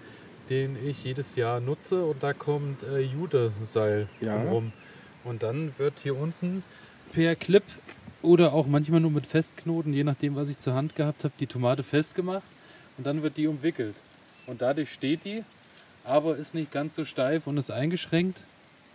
[0.49, 4.43] den ich jedes Jahr nutze und da kommt äh, Judeseil Ja.
[4.43, 4.71] rum.
[5.23, 6.63] Und dann wird hier unten
[7.13, 7.63] per Clip
[8.21, 11.47] oder auch manchmal nur mit Festknoten, je nachdem, was ich zur Hand gehabt habe, die
[11.47, 12.49] Tomate festgemacht
[12.97, 13.95] und dann wird die umwickelt.
[14.47, 15.43] Und dadurch steht die,
[16.03, 18.39] aber ist nicht ganz so steif und ist eingeschränkt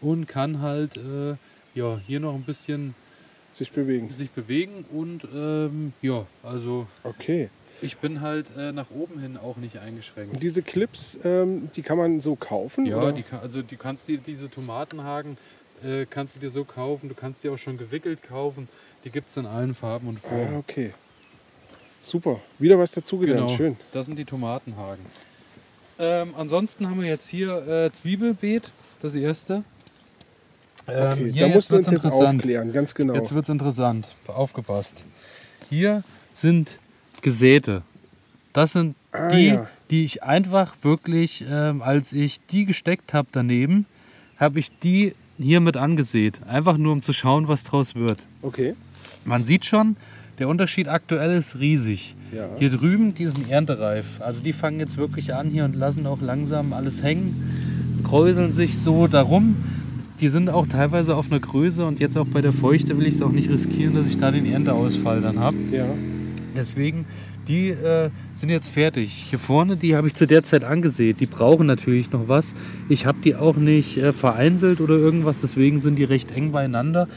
[0.01, 1.35] und kann halt äh,
[1.75, 2.95] ja, hier noch ein bisschen
[3.53, 4.11] sich bewegen.
[4.11, 7.51] sich bewegen und ähm, ja, also Okay.
[7.83, 10.43] Ich bin halt äh, nach oben hin auch nicht Und eingeschränkt.
[10.43, 12.87] diese Clips, ähm, die kann man so kaufen?
[12.87, 15.37] Ja, die, kann- also du kannst dir diese Tomatenhaken
[15.83, 18.69] äh, kannst du dir so kaufen, du kannst die auch schon gewickelt kaufen.
[19.05, 20.57] Die gibt es in allen Farben und Ah, Formen.
[20.57, 20.93] okay.
[22.03, 22.41] Super.
[22.59, 23.47] Wieder was dazugelernt.
[23.47, 23.77] Genau, Schön.
[23.93, 25.05] das sind die Tomatenhaken.
[25.99, 28.71] Ähm, ansonsten haben wir jetzt hier äh, Zwiebelbeet,
[29.03, 29.65] das erste.
[30.89, 33.15] Ähm, Okay, hier da musst du uns jetzt aufklären, ganz genau.
[33.15, 34.09] Jetzt wird es interessant.
[34.27, 35.05] Aufgepasst.
[35.69, 36.03] Hier
[36.33, 36.71] sind
[37.23, 37.83] Gesäte.
[38.53, 39.67] Das sind Ah, die, ja.
[39.91, 43.87] die ich einfach wirklich, ähm, als ich die gesteckt habe daneben,
[44.39, 46.41] habe ich die hier mit angesät.
[46.47, 48.27] Einfach nur, um zu schauen, was draus wird.
[48.43, 48.75] Okay.
[49.25, 49.97] Man sieht schon,
[50.39, 52.15] der Unterschied aktuell ist riesig.
[52.33, 52.49] Ja.
[52.59, 54.21] Hier drüben, die sind erntereif.
[54.21, 58.79] Also die fangen jetzt wirklich an hier und lassen auch langsam alles hängen, kräuseln sich
[58.79, 59.57] so darum.
[60.21, 63.15] Die sind auch teilweise auf einer Größe und jetzt auch bei der Feuchte will ich
[63.15, 65.57] es auch nicht riskieren, dass ich da den Ernteausfall dann habe.
[65.73, 65.87] Ja.
[66.57, 67.07] Deswegen,
[67.49, 69.13] die äh, sind jetzt fertig.
[69.31, 71.21] Hier vorne, die habe ich zu der Zeit angesät.
[71.21, 72.55] Die brauchen natürlich noch was.
[72.89, 77.09] Ich habe die auch nicht äh, vereinzelt oder irgendwas, deswegen sind die recht eng beieinander.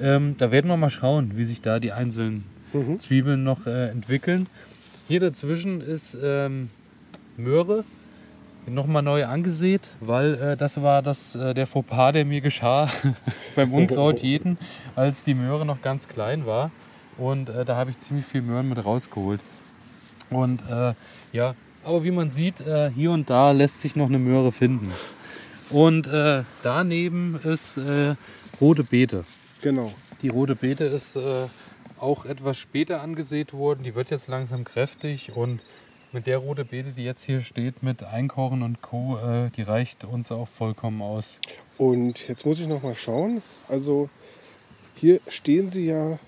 [0.00, 2.98] Ähm, da werden wir mal schauen, wie sich da die einzelnen Mhm.
[2.98, 4.46] Zwiebeln noch äh, entwickeln.
[5.08, 6.70] Hier dazwischen ist ähm,
[7.36, 7.84] Möhre
[8.66, 12.88] nochmal neu angesät, weil äh, das war das, äh, der Fauxpas, der mir geschah
[13.56, 14.58] beim Unkraut jeden,
[14.94, 16.70] als die Möhre noch ganz klein war.
[17.18, 19.40] Und äh, da habe ich ziemlich viel Möhren mit rausgeholt.
[20.30, 20.94] Und äh,
[21.32, 21.54] ja,
[21.84, 24.92] aber wie man sieht, äh, hier und da lässt sich noch eine Möhre finden.
[25.70, 28.14] Und äh, daneben ist äh,
[28.60, 29.24] rote Beete.
[29.60, 29.92] Genau.
[30.22, 31.46] Die rote Beete ist äh,
[31.98, 33.82] auch etwas später angesät worden.
[33.82, 35.64] Die wird jetzt langsam kräftig und
[36.12, 39.18] mit der rote Beete, die jetzt hier steht, mit Einkochen und Co.,
[39.56, 41.38] die reicht uns auch vollkommen aus.
[41.78, 43.40] Und jetzt muss ich noch mal schauen.
[43.70, 44.10] Also
[44.96, 46.18] hier stehen sie ja,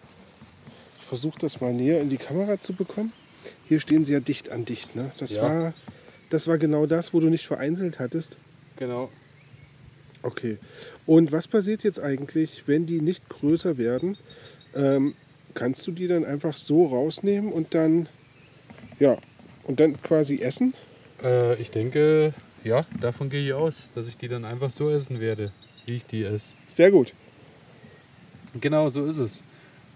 [1.05, 3.13] versuche das mal näher in die Kamera zu bekommen.
[3.69, 4.97] Hier stehen sie ja dicht an dicht.
[4.97, 5.13] Ne?
[5.19, 5.43] Das, Ja.
[5.43, 5.75] war,
[6.31, 8.37] das war genau das, wo du nicht vereinzelt hattest.
[8.77, 9.11] Genau.
[10.23, 10.59] Okay.
[11.07, 14.17] Und was passiert jetzt eigentlich, wenn die nicht größer werden?
[14.75, 15.15] Ähm,
[15.53, 18.09] kannst du die dann einfach so rausnehmen und dann,
[18.99, 19.19] ja,
[19.65, 20.75] und dann quasi essen?
[21.23, 22.33] Äh, ich denke,
[22.65, 25.53] ja, davon gehe ich aus, dass ich die dann einfach so essen werde,
[25.85, 26.55] wie ich die esse.
[26.67, 27.13] Sehr gut.
[28.61, 29.43] Genau, so ist es.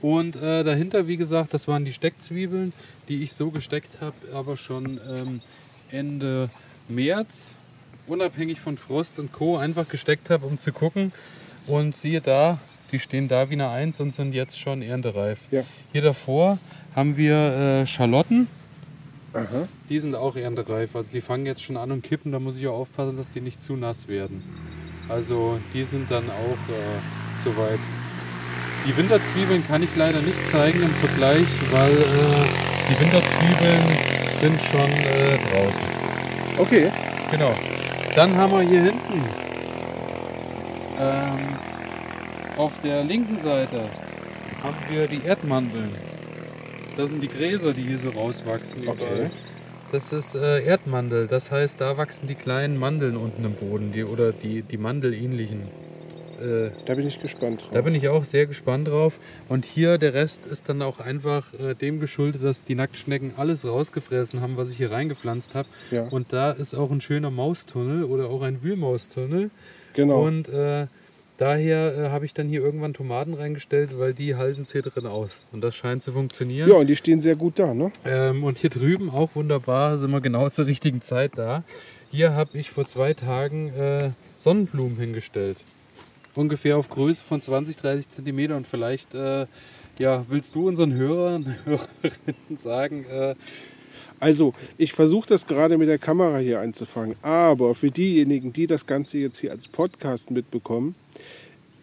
[0.00, 2.72] Und äh, dahinter, wie gesagt, das waren die Steckzwiebeln,
[3.08, 5.40] die ich so gesteckt habe, aber schon ähm,
[5.90, 6.50] Ende
[6.88, 7.54] März,
[8.06, 11.12] unabhängig von Frost und Co., einfach gesteckt habe, um zu gucken.
[11.66, 12.58] Und siehe da,
[12.92, 15.40] die stehen da wie eine Eins und sind jetzt schon erntereif.
[15.50, 15.62] Ja.
[15.92, 16.58] Hier davor
[16.94, 18.46] haben wir äh, Schalotten,
[19.32, 19.68] Aha.
[19.88, 20.96] die sind auch erntereif.
[20.96, 23.40] Also die fangen jetzt schon an und kippen, da muss ich auch aufpassen, dass die
[23.40, 24.42] nicht zu nass werden.
[25.08, 27.80] Also die sind dann auch äh, soweit.
[28.88, 32.46] Die Winterzwiebeln kann ich leider nicht zeigen im Vergleich, weil äh,
[32.90, 33.84] die Winterzwiebeln
[34.40, 35.84] sind schon äh, draußen.
[36.56, 36.90] Okay.
[37.30, 37.54] Genau.
[38.14, 39.22] Dann haben wir hier hinten
[40.98, 41.58] ähm,
[42.56, 43.90] auf der linken Seite
[44.62, 45.94] haben wir die Erdmandeln.
[46.96, 48.88] Das sind die Gräser, die hier so rauswachsen.
[48.88, 49.30] Okay.
[49.92, 51.28] Das ist äh, Erdmandel.
[51.28, 55.68] Das heißt, da wachsen die kleinen Mandeln unten im Boden, die, oder die, die mandelähnlichen.
[56.40, 57.70] Äh, Da bin ich gespannt drauf.
[57.72, 59.18] da bin ich auch sehr gespannt drauf.
[59.48, 63.64] Und hier der Rest ist dann auch einfach äh, dem geschuldet, dass die Nacktschnecken alles
[63.66, 65.68] rausgefressen haben, was ich hier reingepflanzt habe.
[65.90, 66.08] Ja.
[66.08, 69.50] Und da ist auch ein schöner Maustunnel oder auch ein Wühlmaustunnel.
[69.94, 70.24] genau.
[70.24, 70.86] Und äh,
[71.38, 75.46] daher äh, habe ich dann hier irgendwann Tomaten reingestellt, weil die halten hier drin aus.
[75.52, 76.68] Und das scheint zu funktionieren.
[76.68, 77.92] ja, und die stehen sehr gut da, ne?
[78.04, 81.62] Ähm, und hier drüben auch wunderbar, sind wir genau zur richtigen Zeit da.
[82.10, 85.58] Hier habe ich vor zwei Tagen äh, Sonnenblumen hingestellt.
[86.34, 88.56] Ungefähr auf Größe von 20, 30 Zentimeter.
[88.56, 89.46] Und vielleicht äh,
[89.98, 91.56] ja, willst du unseren Hörern,
[92.56, 93.34] sagen, äh,
[94.20, 98.86] Also, ich versuche das gerade mit der Kamera hier einzufangen, aber für diejenigen, die das
[98.86, 100.96] Ganze jetzt hier als Podcast mitbekommen,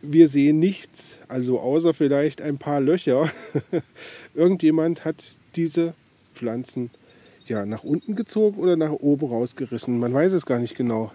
[0.01, 3.29] wir sehen nichts, also außer vielleicht ein paar Löcher.
[4.35, 5.93] Irgendjemand hat diese
[6.33, 6.91] Pflanzen
[7.47, 9.97] ja nach unten gezogen oder nach oben rausgerissen.
[9.99, 11.11] Man weiß es gar nicht genau.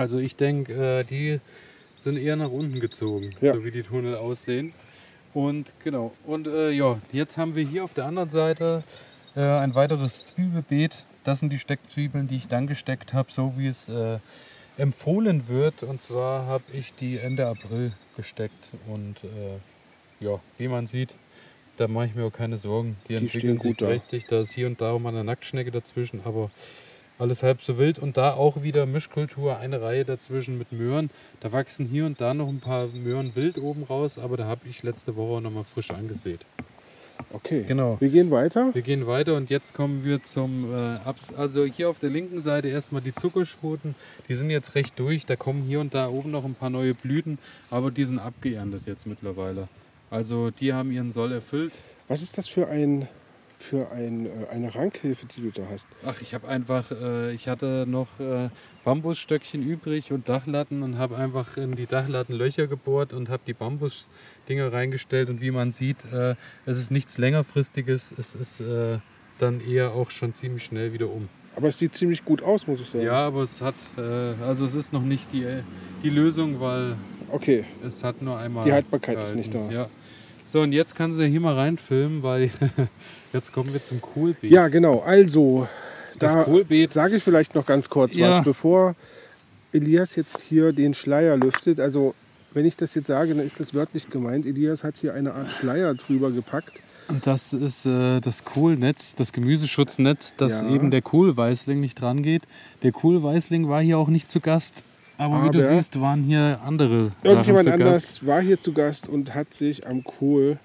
[0.00, 1.40] Also ich denke, äh, die
[2.00, 3.52] sind eher nach unten gezogen, Ja.
[3.52, 4.72] so wie die Tunnel aussehen.
[5.34, 6.14] Und genau.
[6.26, 8.82] Und äh, ja, jetzt haben wir hier auf der anderen Seite
[9.36, 11.04] äh, ein weiteres Zwiebelbeet.
[11.24, 14.20] Das sind die Steckzwiebeln, die ich dann gesteckt habe, so wie es äh,
[14.78, 15.82] empfohlen wird.
[15.82, 18.70] Und zwar habe ich die Ende April gesteckt.
[18.88, 21.10] Und äh, ja, wie man sieht,
[21.76, 22.96] da mache ich mir auch keine Sorgen.
[23.06, 23.88] Die, stehen entwickeln sich gut da.
[23.88, 24.26] richtig.
[24.28, 26.50] Da ist hier und da auch mal eine Nacktschnecke dazwischen, aber
[27.20, 27.98] alles halb so wild.
[27.98, 31.10] Und da auch wieder Mischkultur, eine Reihe dazwischen mit Möhren.
[31.40, 34.62] Da wachsen hier und da noch ein paar Möhren wild oben raus, aber da habe
[34.68, 36.40] ich letzte Woche noch mal frisch angesät.
[37.32, 37.64] Okay.
[37.66, 37.96] Genau.
[38.00, 38.70] Wir gehen weiter.
[38.72, 42.40] Wir gehen weiter und jetzt kommen wir zum äh, Abs also hier auf der linken
[42.40, 43.94] Seite erstmal die Zuckerschoten.
[44.28, 45.26] Die sind jetzt recht durch.
[45.26, 47.38] Da kommen hier und da oben noch ein paar neue Blüten,
[47.70, 49.66] aber die sind abgeerntet jetzt mittlerweile.
[50.10, 51.74] Also die haben ihren Soll erfüllt.
[52.08, 53.06] Was ist das für ein
[53.62, 55.86] für ein, äh, eine Rankhilfe, die du da hast?
[56.04, 58.48] Ach, ich habe einfach, äh, ich hatte noch äh,
[58.84, 63.52] Bambusstöckchen übrig und Dachlatten und habe einfach in die Dachlatten Löcher gebohrt und habe die
[63.52, 65.28] Bambusdinger reingestellt.
[65.30, 66.34] Und wie man sieht, äh,
[66.66, 68.12] es ist nichts längerfristiges.
[68.18, 68.98] Es ist äh,
[69.38, 71.28] dann eher auch schon ziemlich schnell wieder um.
[71.56, 73.04] Aber es sieht ziemlich gut aus, muss ich sagen.
[73.04, 74.00] Ja, aber es hat, äh,
[74.42, 75.46] also es ist noch nicht die,
[76.02, 76.96] die Lösung, weil
[77.32, 77.64] Okay.
[77.84, 78.64] es hat nur einmal.
[78.64, 79.72] Die Haltbarkeit ist nicht gehalten.
[79.74, 79.82] da.
[79.82, 79.88] Ja.
[80.46, 82.50] So, und jetzt kannst du hier mal reinfilmen, weil
[83.32, 84.50] jetzt kommen wir zum Kohlbeet.
[84.50, 85.00] Ja, genau.
[85.00, 85.68] Also,
[86.18, 88.30] Das da Kohlbeet- sage ich vielleicht noch ganz kurz Ja.
[88.38, 88.94] was, bevor
[89.72, 91.80] Elias jetzt hier den Schleier lüftet.
[91.80, 92.14] Also,
[92.52, 94.44] wenn ich das jetzt sage, dann ist das wörtlich gemeint.
[94.46, 96.72] Elias hat hier eine Art Schleier drüber gepackt.
[97.08, 100.70] Und das ist äh, das Kohlnetz, das Gemüseschutznetz, dass Ja.
[100.70, 102.42] eben der Kohlweißling nicht dran geht.
[102.82, 104.82] Der Kohlweißling war hier auch nicht zu Gast.
[105.18, 108.26] Aber, wie du Aber- siehst, waren hier andere Irgendjemand Sachen zu anders Gast.
[108.26, 110.58] war hier zu Gast und hat sich am Kohl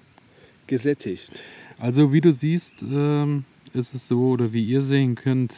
[0.66, 1.42] gesättigt.
[1.78, 5.54] Also wie du siehst, ähm, ist es so, oder wie ihr sehen könnt,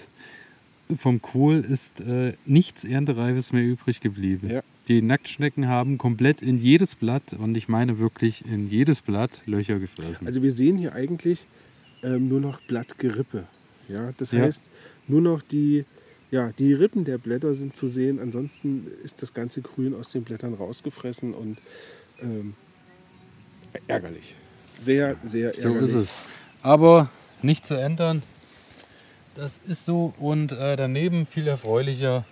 [0.97, 4.51] vom Kohl ist äh, nichts Erntereifes mehr übrig geblieben.
[4.51, 4.63] Ja.
[4.89, 9.79] Die Nacktschnecken haben komplett in jedes Blatt, und ich meine wirklich in jedes Blatt, Löcher
[9.79, 10.27] gefressen.
[10.27, 11.45] Also wir sehen hier eigentlich
[12.03, 13.47] ähm, nur noch Blattgerippe.
[13.89, 14.41] Ja, das Ja.
[14.41, 14.71] heißt,
[15.07, 15.85] nur noch die,
[16.31, 18.19] ja, die Rippen der Blätter sind zu sehen.
[18.19, 21.59] Ansonsten ist das ganze Grün aus den Blättern rausgefressen und
[22.23, 22.55] ähm,
[23.89, 24.35] ärgerlich.
[24.81, 25.91] Sehr, sehr so ärgerlich.
[25.91, 26.19] ist es.
[26.63, 27.09] Aber
[27.43, 28.23] nicht zu ändern.
[29.37, 30.13] Das ist so.
[30.19, 32.25] Und äh, daneben viel erfreulicher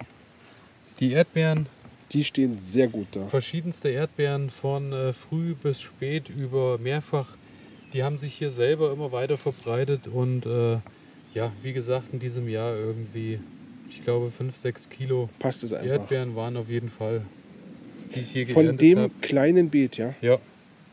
[1.00, 1.66] die Erdbeeren.
[2.12, 3.26] Die stehen sehr gut da.
[3.26, 7.36] verschiedenste Erdbeeren von äh, früh bis spät über mehrfach.
[7.92, 10.78] Die haben sich hier selber immer weiter verbreitet und äh,
[11.34, 13.40] ja, wie gesagt, in diesem Jahr irgendwie,
[13.90, 15.86] ich glaube, 5, 6 Kilo Passt es einfach.
[15.86, 17.22] Erdbeeren waren auf jeden Fall,
[18.14, 19.12] die ich hier Von dem habe.
[19.20, 20.14] kleinen Beet, ja.
[20.22, 20.38] Ja,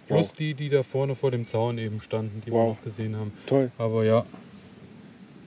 [0.07, 0.33] plus Wow.
[0.37, 2.75] die, die da vorne vor dem Zaun eben standen, die wir Wow.
[2.77, 3.31] noch gesehen haben.
[3.45, 4.25] Toll, Aber ja,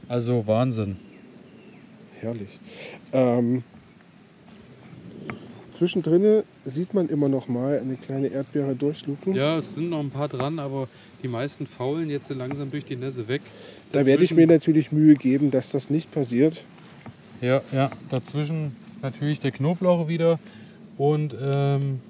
[0.09, 0.97] also Wahnsinn.
[2.21, 2.49] herrlich.
[3.13, 3.63] Ähm,
[5.73, 9.35] zwischendrin sieht man immer noch mal eine kleine Erdbeere durchluken.
[9.35, 10.89] Ja, es sind noch ein paar dran, aber
[11.23, 13.43] die meisten faulen jetzt so langsam durch die Nässe weg.
[13.93, 16.63] Da werde ich Dazwischen- mir natürlich Mühe geben, dass das nicht passiert.
[17.43, 20.39] Ja, ja, dazwischen natürlich der Knoblauch wieder
[20.97, 22.01] und ähm,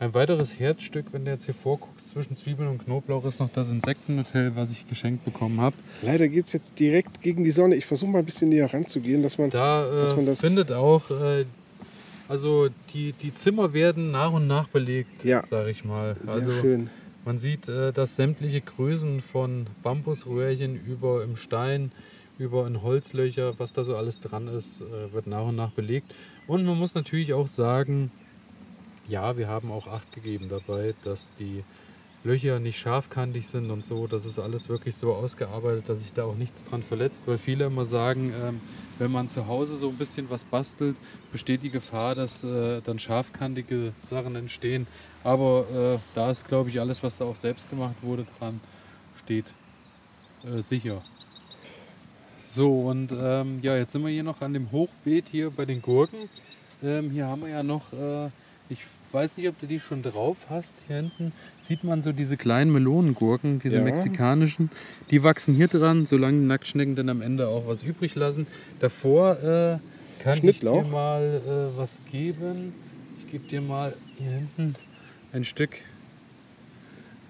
[0.00, 3.70] ein weiteres Herzstück, wenn du jetzt hier vorguckst, zwischen Zwiebeln und Knoblauch ist noch das
[3.70, 5.76] Insektenhotel, was ich geschenkt bekommen habe.
[6.02, 7.76] Leider geht es jetzt direkt gegen die Sonne.
[7.76, 9.50] Ich versuche mal ein bisschen näher ranzugehen, dass man.
[9.50, 11.44] Da Dass äh, man das- findet auch, äh,
[12.28, 15.44] also die, die Zimmer werden nach und nach belegt, Ja.
[15.46, 16.16] sage ich mal.
[16.22, 16.90] Sehr also schön.
[17.24, 21.92] man sieht, äh, dass sämtliche Größen von Bambusröhrchen über im Stein,
[22.38, 26.12] über in Holzlöcher, was da so alles dran ist, äh, wird nach und nach belegt.
[26.48, 28.10] Und man muss natürlich auch sagen,
[29.08, 31.64] ja, wir haben auch Acht gegeben dabei, dass die
[32.24, 34.06] Löcher nicht scharfkantig sind und so.
[34.06, 37.66] Das ist alles wirklich so ausgearbeitet, dass sich da auch nichts dran verletzt, weil viele
[37.66, 38.60] immer sagen, ähm,
[38.98, 40.96] wenn man zu Hause so ein bisschen was bastelt,
[41.32, 44.86] besteht die Gefahr, dass äh, dann scharfkantige Sachen entstehen.
[45.22, 48.60] Aber äh, da ist, glaube ich, alles, was da auch selbst gemacht wurde, dran
[49.22, 49.52] steht
[50.44, 51.02] äh, sicher.
[52.54, 55.82] So, und ähm, ja, jetzt sind wir hier noch an dem Hochbeet hier bei den
[55.82, 56.28] Gurken.
[56.82, 58.30] Ähm, hier haben wir ja noch, äh,
[58.68, 58.78] ich
[59.12, 60.74] weiß nicht, ob du die schon drauf hast.
[60.86, 63.82] Hier hinten sieht man so diese kleinen Melonengurken, diese Ja.
[63.84, 64.70] mexikanischen.
[65.10, 68.46] Die wachsen hier dran, solange die Nacktschnecken dann am Ende auch was übrig lassen.
[68.80, 69.78] Davor äh,
[70.22, 71.40] kann ich dir mal
[71.74, 72.72] äh, was geben.
[73.24, 74.74] Ich gebe dir mal hier hinten
[75.32, 75.76] ein Stück,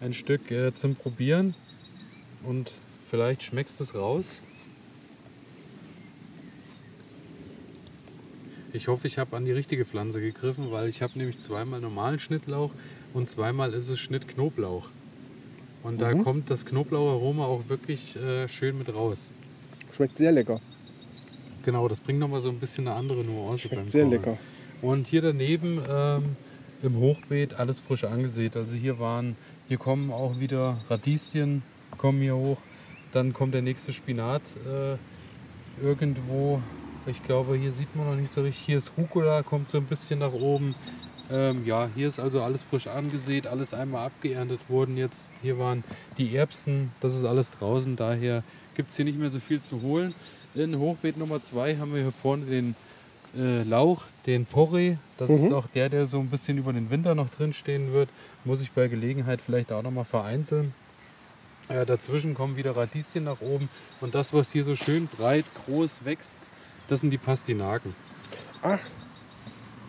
[0.01, 1.55] ein Stück äh, zum Probieren.
[2.45, 2.70] Und
[3.11, 4.43] vielleicht schmeckst du es raus.
[8.75, 12.18] Ich hoffe, ich habe an die richtige Pflanze gegriffen, weil ich habe nämlich zweimal normalen
[12.18, 12.72] Schnittlauch
[13.14, 14.91] und zweimal ist es Schnittknoblauch.
[15.85, 16.25] Und da Mhm.
[16.25, 19.31] kommt das Knoblaucharoma auch wirklich äh, schön mit raus.
[19.95, 20.61] Schmeckt sehr lecker.
[21.64, 24.16] Genau, das bringt nochmal so ein bisschen eine andere Nuance Schmeckt sehr Kochen.
[24.18, 24.39] lecker.
[24.83, 26.37] Und hier daneben ähm,
[26.83, 28.57] im Hochbeet alles frisch angesät.
[28.57, 29.37] Also hier waren,
[29.68, 31.62] hier kommen auch wieder Radieschen,
[31.97, 32.59] kommen hier hoch.
[33.12, 34.97] Dann kommt der nächste Spinat äh,
[35.83, 36.61] irgendwo.
[37.07, 38.64] Ich glaube, hier sieht man noch nicht so richtig.
[38.64, 40.74] Hier ist Rucola, kommt so ein bisschen nach oben.
[41.30, 44.96] Ähm, ja, hier ist also alles frisch angesät, alles einmal abgeerntet worden.
[44.96, 45.84] Jetzt hier waren
[46.18, 47.96] die Erbsen, das ist alles draußen.
[47.96, 48.42] Daher
[48.74, 50.14] gibt es hier nicht mehr so viel zu holen.
[50.55, 52.74] In Hochbeet Nummer 2 haben wir hier vorne den
[53.36, 54.96] äh, Lauch, den Porree.
[55.18, 55.44] Das Mhm.
[55.46, 58.09] ist auch der, der so ein bisschen über den Winter noch drin stehen wird.
[58.44, 60.72] Muss ich bei Gelegenheit vielleicht auch noch mal vereinzeln.
[61.68, 63.68] Äh, dazwischen kommen wieder Radieschen nach oben.
[64.00, 66.50] Und das, was hier so schön breit, groß wächst,
[66.89, 67.95] das sind die Pastinaken.
[68.62, 68.80] Ach,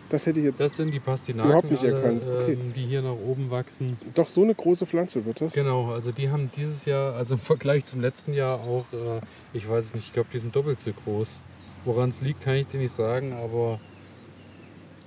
[0.08, 0.60] das hätte ich jetzt.
[0.60, 2.22] Das sind die Pastinaken, Überhaupt nicht alle, erkannt.
[2.22, 2.52] Okay.
[2.52, 3.96] ähm, die hier nach oben wachsen.
[4.14, 5.54] Doch so eine große Pflanze wird das.
[5.54, 9.20] Genau, also die haben dieses Jahr, also im Vergleich zum letzten Jahr auch, äh,
[9.52, 11.40] ich weiß es nicht, ich glaube, die sind doppelt so groß.
[11.84, 13.80] Woran es liegt, kann ich dir nicht sagen, aber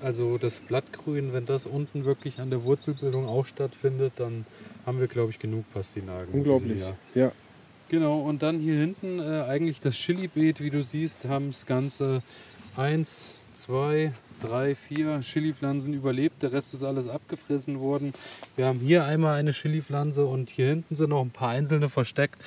[0.02, 4.46] also das Blattgrün, wenn das unten wirklich an der Wurzelbildung auch stattfindet, dann
[4.86, 6.34] haben wir, glaube ich, genug Pastinaken.
[6.34, 6.82] Unglaublich.
[7.14, 7.32] Ja.
[7.90, 12.22] Genau, und dann hier hinten äh, eigentlich das Chilibeet, wie du siehst, haben das Ganze
[12.78, 16.44] eins, zwei, drei, vier Chilipflanzen überlebt.
[16.44, 18.14] Der Rest ist alles abgefressen worden.
[18.56, 22.40] Wir haben hier einmal eine Chilipflanze und hier hinten sind noch ein paar einzelne versteckt.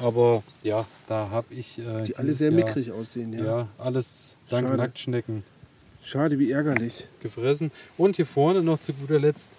[0.00, 3.32] Aber ja, da habe ich äh, Die alle sehr Jahr, mickrig aussehen.
[3.32, 3.44] Ja.
[3.44, 4.74] Ja, alles dank.
[4.76, 5.42] Nacktschnecken
[6.00, 7.08] Schade, wie ärgerlich.
[7.20, 7.72] gefressen.
[7.98, 9.50] Und hier vorne noch zu guter Letzt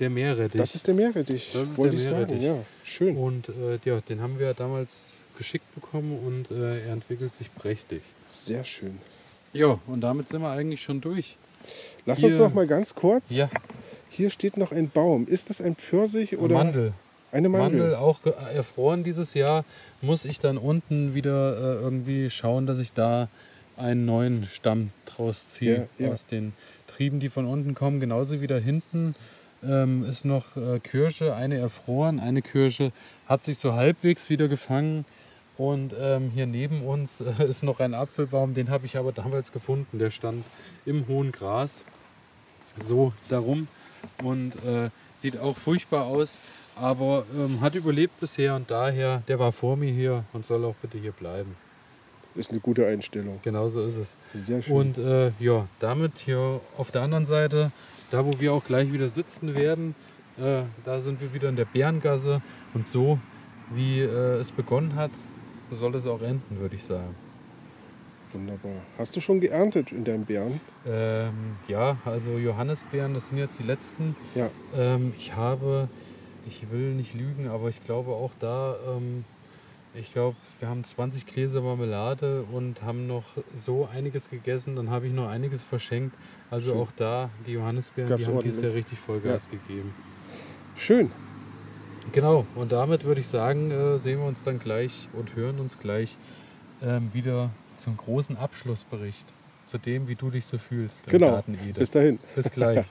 [0.00, 0.60] der Meerrettich.
[0.60, 1.50] Das ist der Meerrettich.
[1.52, 2.10] Das ist wollte der.
[2.10, 2.42] Meerrettich.
[2.42, 3.16] Ja, schön.
[3.16, 8.02] und äh, ja, den haben wir damals geschickt bekommen und äh, er entwickelt sich prächtig.
[8.30, 8.98] Sehr schön.
[9.52, 11.36] Ja, und damit sind wir eigentlich schon durch.
[12.06, 13.30] Lass Hier- uns noch mal ganz kurz.
[13.30, 13.50] Ja,
[14.10, 15.26] Hier steht noch ein Baum.
[15.28, 16.54] Ist das ein Pfirsich oder?
[16.54, 16.92] Mandel.
[17.30, 17.80] Eine Mandel.
[17.80, 18.20] Mandel auch
[18.54, 19.64] erfroren dieses Jahr,
[20.00, 23.28] muss ich dann unten wieder äh, irgendwie schauen, dass ich da
[23.76, 26.12] einen neuen Stamm draus ziehe Ja, ja.
[26.12, 26.52] aus den
[26.86, 28.00] Trieben, die von unten kommen.
[28.00, 29.14] Genauso wie da hinten
[29.62, 32.92] ähm, ist noch äh, Kirsche, eine erfroren, eine Kirsche
[33.26, 35.04] hat sich so halbwegs wieder gefangen.
[35.56, 39.52] Und ähm, hier neben uns äh, ist noch ein Apfelbaum, den habe ich aber damals
[39.52, 39.98] gefunden.
[39.98, 40.44] Der stand
[40.86, 41.84] im hohen Gras,
[42.78, 43.66] so darum
[44.22, 46.38] und äh, sieht auch furchtbar aus,
[46.76, 50.76] aber ähm, hat überlebt bisher und daher, der war vor mir hier und soll auch
[50.76, 51.56] bitte hier bleiben.
[52.36, 53.40] Ist eine gute Einstellung.
[53.42, 54.16] Genauso ist es.
[54.32, 54.76] Sehr schön.
[54.76, 57.72] Und äh, ja, damit hier auf der anderen Seite,
[58.10, 59.94] da wo wir auch gleich wieder sitzen werden,
[60.42, 62.42] äh, da sind wir wieder in der Bärengasse
[62.74, 63.18] und so
[63.70, 65.10] wie äh, es begonnen hat,
[65.70, 67.14] so soll es auch enden, würde ich sagen.
[68.32, 68.72] Wunderbar.
[68.98, 70.60] Hast du schon geerntet in deinem Bären?
[70.86, 74.16] Ähm, ja, also Johannisbeeren, das sind jetzt die letzten.
[74.34, 74.50] Ja.
[74.76, 75.88] Ähm, ich habe,
[76.46, 79.24] ich will nicht lügen, aber ich glaube auch da, ähm,
[79.94, 83.24] ich glaube, wir haben 20 Gläser Marmelade und haben noch
[83.56, 84.76] so einiges gegessen.
[84.76, 86.14] Dann habe ich noch einiges verschenkt.
[86.50, 86.80] Also Schön.
[86.80, 88.64] auch da, die Johannisbeeren, Gab's die haben dieses ordentlich.
[88.64, 89.94] Jahr richtig Vollgas gegeben.
[90.76, 91.10] Schön.
[92.12, 95.78] Genau, und damit würde ich sagen, äh, sehen wir uns dann gleich und hören uns
[95.78, 96.16] gleich
[96.82, 99.26] ähm, wieder zum großen Abschlussbericht.
[99.66, 101.02] Zu dem, wie du dich so fühlst.
[101.06, 101.32] im Genau.
[101.32, 101.78] Garten Ede.
[101.80, 102.18] Bis dahin.
[102.34, 102.86] Bis gleich.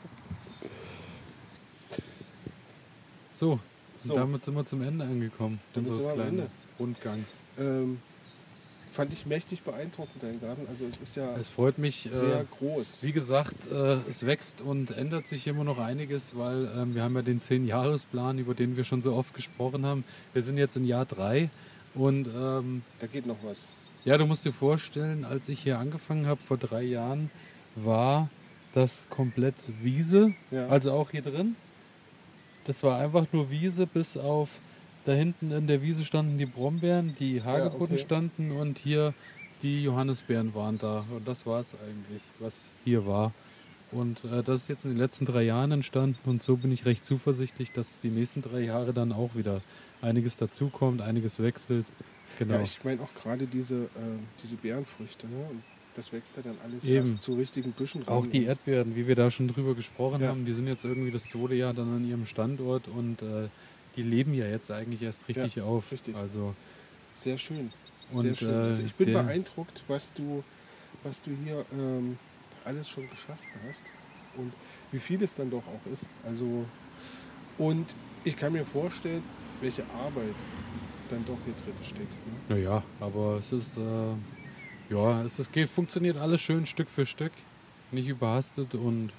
[3.32, 3.60] So,
[4.00, 4.14] So.
[4.14, 6.44] und damit sind wir zum Ende angekommen unseres kleinen.
[6.80, 7.42] Rundgangs.
[7.58, 8.00] Ähm,
[8.98, 10.68] fand ich mächtig beeindruckend, dein Garten.
[10.68, 12.98] Also es ist ja Es freut mich, sehr äh, groß.
[13.02, 17.16] wie gesagt, äh, es wächst und ändert sich immer noch einiges, weil ähm, wir haben
[17.16, 20.04] ja den 10-Jahres-Plan, über den wir schon so oft gesprochen haben.
[20.34, 21.50] Wir sind jetzt in Jahr 3
[21.94, 23.68] und ähm, Da geht noch was.
[24.04, 27.30] Ja, du musst dir vorstellen, als ich hier angefangen habe vor drei Jahren,
[27.76, 28.30] war
[28.74, 30.68] das komplett Wiese, Ja.
[30.68, 31.56] also auch hier drin.
[32.66, 34.50] Das war einfach nur Wiese, bis auf
[35.08, 38.04] da hinten in der Wiese standen die Brombeeren, die Hagebutten okay.
[38.04, 39.14] standen und hier
[39.62, 41.06] die Johannisbeeren waren da.
[41.10, 43.34] Und das war es eigentlich, was hier war.
[43.92, 46.86] Und äh, das ist jetzt in den letzten drei Jahren entstanden und so bin ich
[46.86, 49.62] recht zuversichtlich, dass die nächsten drei Jahre dann auch wieder
[50.02, 51.86] einiges dazukommt, einiges wechselt.
[52.38, 52.56] Genau.
[52.56, 55.28] Ja, ich meine auch gerade diese, äh, diese Beerenfrüchte.
[55.28, 55.38] Ne?
[55.50, 55.64] Und
[55.96, 56.96] das wächst ja dann alles Eben.
[56.96, 58.14] erst zu richtigen Büschen ran.
[58.14, 60.28] Auch die Erdbeeren, wie wir da schon drüber gesprochen Ja.
[60.28, 63.48] haben, die sind jetzt irgendwie das zweite Jahr dann an ihrem Standort und äh,
[63.98, 65.92] die leben ja jetzt eigentlich erst richtig Ja, auf.
[65.92, 66.16] richtig.
[66.16, 66.54] Also
[67.14, 67.72] Sehr schön.
[68.10, 68.50] Sehr Und, schön.
[68.50, 70.44] äh, also ich bin beeindruckt, was du,
[71.04, 72.18] was du hier ähm,
[72.64, 73.86] alles schon geschafft hast
[74.38, 74.54] und
[74.92, 76.10] wie viel es dann doch auch ist.
[76.26, 76.66] Also
[77.58, 79.24] und ich kann mir vorstellen,
[79.62, 80.36] welche Arbeit
[81.10, 82.12] dann doch hier drin steckt.
[82.50, 82.56] Ne?
[82.56, 87.32] naja, aber es ist äh, ja, es ist, geht, funktioniert alles schön Stück für Stück,
[87.92, 89.12] nicht überhastet und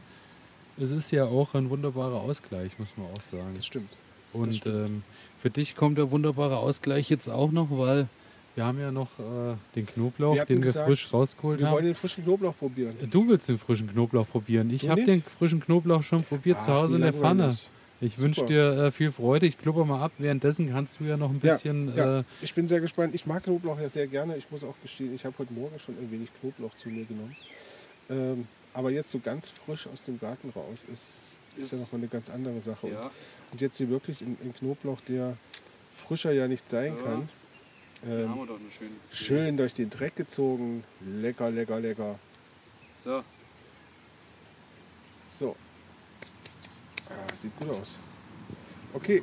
[0.79, 3.53] es ist ja auch ein wunderbarer Ausgleich, muss man auch sagen.
[3.57, 3.91] Das stimmt.
[4.33, 5.03] Und ähm,
[5.41, 8.07] für dich kommt der wunderbare Ausgleich jetzt auch noch, weil
[8.55, 11.75] wir haben ja noch äh, den Knoblauch, Wir den wir gesagt, frisch rausgeholt Wir haben.
[11.75, 12.95] wollen den frischen Knoblauch probieren.
[13.11, 14.71] Du willst den frischen Knoblauch probieren.
[14.71, 17.57] Ich habe den frischen Knoblauch schon probiert zu Ach, Hause in der Pfanne.
[18.01, 19.47] Ich wünsche dir äh, viel Freude.
[19.47, 20.13] Ich klubber mal ab.
[20.19, 21.97] Währenddessen kannst du ja noch ein bisschen.
[21.97, 23.15] ja, Äh, ich bin sehr gespannt.
[23.15, 24.37] Ich mag Knoblauch ja sehr gerne.
[24.37, 27.37] Ich muss auch gestehen, ich habe heute Morgen schon ein wenig Knoblauch zu mir genommen.
[28.11, 32.01] Ähm, aber jetzt so ganz frisch aus dem Garten raus ist, ist, ja Ist- nochmal
[32.03, 32.89] eine ganz andere Sache.
[32.89, 33.11] Ja,
[33.51, 35.37] Und jetzt hier wirklich in, in Knoblauch, der
[35.93, 37.03] frischer ja nicht sein Ja.
[37.03, 37.29] kann.
[38.07, 39.17] Ähm, haben wir doch eine schöne Zehe.
[39.17, 40.85] schön durch den Dreck gezogen.
[41.01, 42.19] Lecker, lecker, lecker.
[43.03, 43.23] So,
[45.31, 45.57] So.
[47.09, 47.99] Ah, sieht gut aus.
[48.93, 49.23] Okay,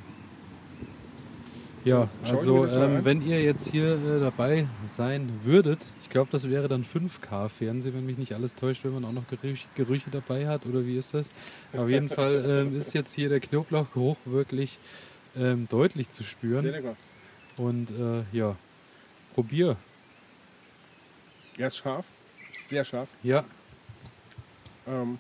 [1.86, 6.68] ja, also ähm, wenn ihr jetzt hier äh, dabei sein würdet, ich glaube, das wäre
[6.68, 10.66] dann 5K-Fernsehen, wenn mich nicht alles täuscht, wenn man auch noch Gerüche, Gerüche dabei hat
[10.66, 11.30] oder wie ist das?
[11.78, 14.80] Auf jeden Fall ähm, ist jetzt hier der Knoblauchgeruch wirklich
[15.38, 16.66] ähm, deutlich zu sehr spüren.
[16.66, 16.96] lecker.
[17.58, 18.56] Und äh, ja,
[19.34, 19.78] probier.
[21.58, 22.06] Er ist scharf,
[22.66, 23.08] sehr scharf.
[23.24, 23.46] Ja,
[24.88, 25.20] Ähm,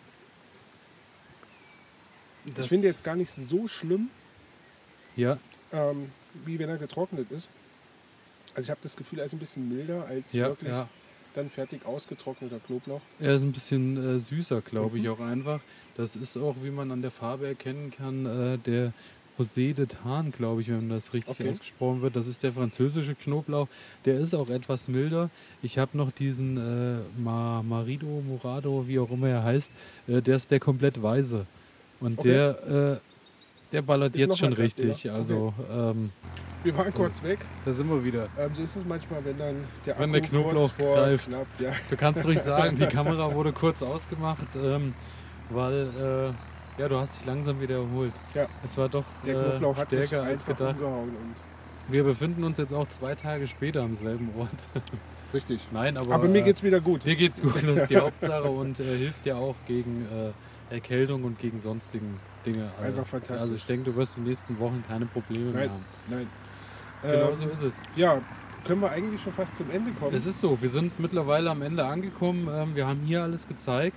[2.45, 4.09] ich finde jetzt gar nicht so schlimm,
[5.16, 5.38] Ja,
[5.72, 6.11] ähm,
[6.45, 7.47] wie wenn er getrocknet ist.
[8.53, 10.88] Also ich habe das Gefühl, er ist ein bisschen milder als ja, wirklich ja.
[11.33, 13.01] dann fertig ausgetrockneter Knoblauch.
[13.19, 15.09] Er ist ein bisschen äh, süßer, glaube ich, Mhm.
[15.11, 15.59] auch einfach.
[15.97, 18.93] Das ist auch, wie man an der Farbe erkennen kann, äh, der
[19.38, 21.49] Rosé de Tarn, glaube ich, wenn das richtig Okay.
[21.49, 22.15] ausgesprochen wird.
[22.15, 23.67] Das ist der französische Knoblauch.
[24.05, 25.29] Der ist auch etwas milder.
[25.61, 29.71] Ich habe noch diesen äh, Ma Marido, Morado, wie auch immer er heißt.
[30.07, 31.45] Äh, der ist der komplett weiße.
[31.99, 32.29] Und Okay.
[32.29, 33.14] der, äh,
[33.72, 34.89] der ballert jetzt schon mal kräftiger.
[34.89, 35.11] richtig.
[35.11, 36.11] Also ähm,
[36.63, 37.39] Wir waren kurz weg.
[37.66, 38.28] da sind wir wieder.
[38.38, 39.55] Ähm, so ist es manchmal, wenn dann
[39.86, 41.28] der Wenn der Knoblauch greift.
[41.30, 44.93] knapp, ja, Du kannst ruhig sagen, die Kamera wurde kurz ausgemacht, ähm,
[45.49, 45.89] weil
[46.78, 48.13] äh, Ja, du hast dich langsam wieder erholt.
[48.34, 48.47] Ja.
[48.63, 50.76] Es war doch Der äh, Knoblauch hat mich stärker als gedacht.
[51.88, 54.49] Wir befinden uns jetzt auch zwei Tage später am selben Ort.
[55.34, 55.59] richtig.
[55.72, 57.05] Nein, aber, Aber mir äh, geht's wieder gut.
[57.05, 60.32] Dir geht's gut, das ist die Hauptsache und äh, hilft dir auch gegen äh,
[60.70, 62.72] Erkältung und gegen sonstigen Dinge.
[62.82, 63.41] Einfach fantastisch.
[63.41, 65.70] Also ich denke, du wirst in den nächsten Wochen keine Probleme mehr Nein.
[65.70, 65.86] haben.
[66.09, 66.28] Nein.
[67.01, 67.84] Genau Ähm, so ist es.
[67.95, 68.22] Ja,
[68.66, 70.16] können wir eigentlich schon fast zum Ende kommen?
[70.16, 72.49] Es ist so, wir sind mittlerweile am Ende angekommen.
[72.51, 73.95] Ähm, wir haben hier alles gezeigt.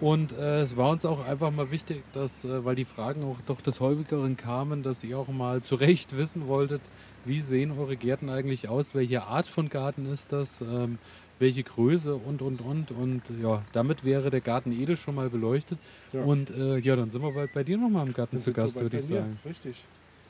[0.00, 3.36] Und äh, es war uns auch einfach mal wichtig, dass, äh, weil die Fragen auch
[3.46, 6.82] doch des häufigeren kamen, dass ihr auch mal zu Recht wissen wolltet,
[7.24, 10.98] wie sehen eure Gärten eigentlich aus, welche Art von Garten ist das, ähm,
[11.38, 12.90] welche Größe und und und.
[12.90, 15.78] Und ja, damit wäre der Garten Ede schon mal beleuchtet.
[16.12, 16.22] Ja.
[16.22, 18.96] Und äh, ja, dann sind wir bald bei dir nochmal im Garten zu Gast, würde
[18.96, 19.38] ich sagen.
[19.44, 19.76] Richtig.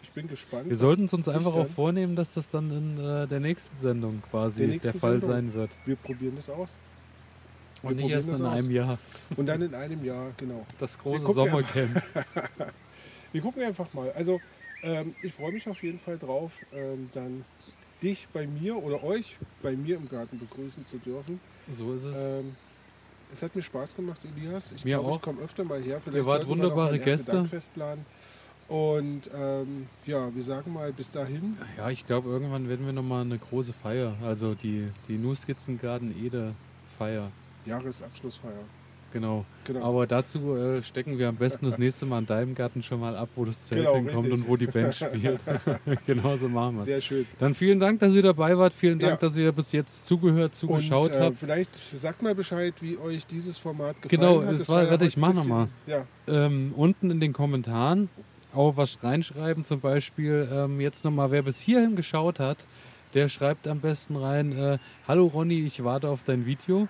[0.02, 0.68] Ich bin gespannt.
[0.68, 4.22] Wir sollten es uns einfach auch vornehmen, dass das dann in äh, der nächsten Sendung
[4.30, 5.30] quasi Der der, Fall Sendung.
[5.30, 5.70] sein wird.
[5.86, 6.76] Wir probieren das aus.
[7.82, 8.40] Wir Und nicht erst in aus.
[8.42, 8.98] einem Jahr.
[9.36, 10.64] Und dann in einem Jahr, genau.
[10.78, 12.02] Das große Sommercamp.
[13.32, 14.12] Wir gucken einfach mal.
[14.12, 14.40] Also,
[14.82, 17.44] ähm, ich freue mich auf jeden Fall drauf, ähm, dann
[18.02, 21.40] dich bei mir oder euch bei mir im Garten begrüßen zu dürfen.
[21.72, 22.16] So ist es.
[22.16, 22.56] Ähm,
[23.32, 24.72] es hat mir Spaß gemacht, Elias.
[24.72, 26.00] Ich glaube, ich komme öfter mal her.
[26.12, 27.48] Ihr wart wunderbare Gäste.
[28.68, 31.58] Und ähm, ja, wir sagen mal bis dahin.
[31.76, 36.54] Ja, ich glaube, irgendwann werden wir nochmal eine große Feier, also die, die Nu-Skizzengarten Ede
[36.96, 37.30] Feier.
[37.66, 38.64] Jahresabschlussfeier.
[39.14, 39.46] Genau.
[39.64, 39.82] Genau.
[39.82, 43.16] Aber dazu äh, stecken wir am besten das nächste Mal in deinem Garten schon mal
[43.16, 44.32] ab, wo das Zelt Genau, hinkommt richtig.
[44.32, 45.40] und wo die Band spielt.
[46.06, 47.24] genau so machen wir Sehr schön.
[47.38, 48.72] Dann vielen Dank, dass ihr dabei wart.
[48.74, 49.16] Vielen Dank, Ja.
[49.16, 51.38] dass ihr bis jetzt zugehört, zugeschaut und, äh, habt.
[51.38, 54.52] Vielleicht sagt mal Bescheid, wie euch dieses Format gefallen Genau, hat.
[54.52, 55.68] das war- warte, heute ich mach ein noch mal.
[55.86, 58.08] Ja, ähm, unten in den Kommentaren
[58.52, 59.62] auch was reinschreiben.
[59.62, 62.58] Zum Beispiel ähm, jetzt nochmal, wer bis hierhin geschaut hat,
[63.14, 66.88] der schreibt am besten rein, äh, hallo Ronny, ich warte auf dein Video,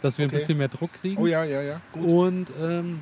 [0.00, 0.34] dass wir Okay.
[0.34, 1.20] ein bisschen mehr Druck kriegen.
[1.22, 1.80] oh ja, ja, ja.
[1.92, 2.04] Gut.
[2.04, 3.00] Und ähm,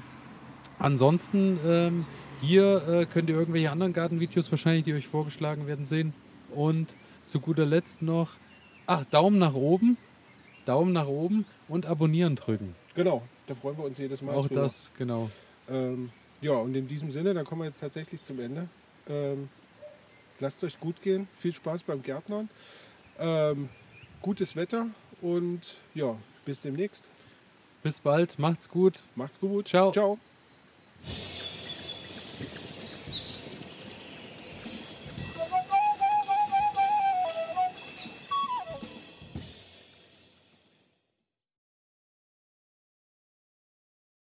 [0.79, 2.07] ansonsten ähm,
[2.41, 6.13] hier äh, könnt ihr irgendwelche anderen Gartenvideos wahrscheinlich, die euch vorgeschlagen werden, sehen.
[6.55, 6.95] Und
[7.25, 8.31] zu guter Letzt noch,
[8.87, 9.97] ah, Daumen nach oben,
[10.65, 12.75] Daumen nach oben und abonnieren drücken.
[12.95, 14.35] Genau, da freuen wir uns jedes Mal.
[14.35, 14.63] Auch drüber.
[14.63, 15.31] das, genau.
[15.69, 18.69] Ähm, ja, und in diesem Sinne, dann kommen wir jetzt tatsächlich zum Ende.
[19.09, 19.49] Ähm,
[20.41, 22.49] lasst es euch gut gehen, viel Spaß beim Gärtnern,
[23.19, 23.69] ähm,
[24.23, 24.87] gutes Wetter
[25.21, 25.61] und
[25.95, 26.17] ja,
[26.49, 27.11] bis demnächst.
[27.83, 29.03] Bis bald, macht's gut.
[29.17, 29.69] Macht's gut.
[29.69, 29.93] Ciao.
[29.93, 30.19] Ciao.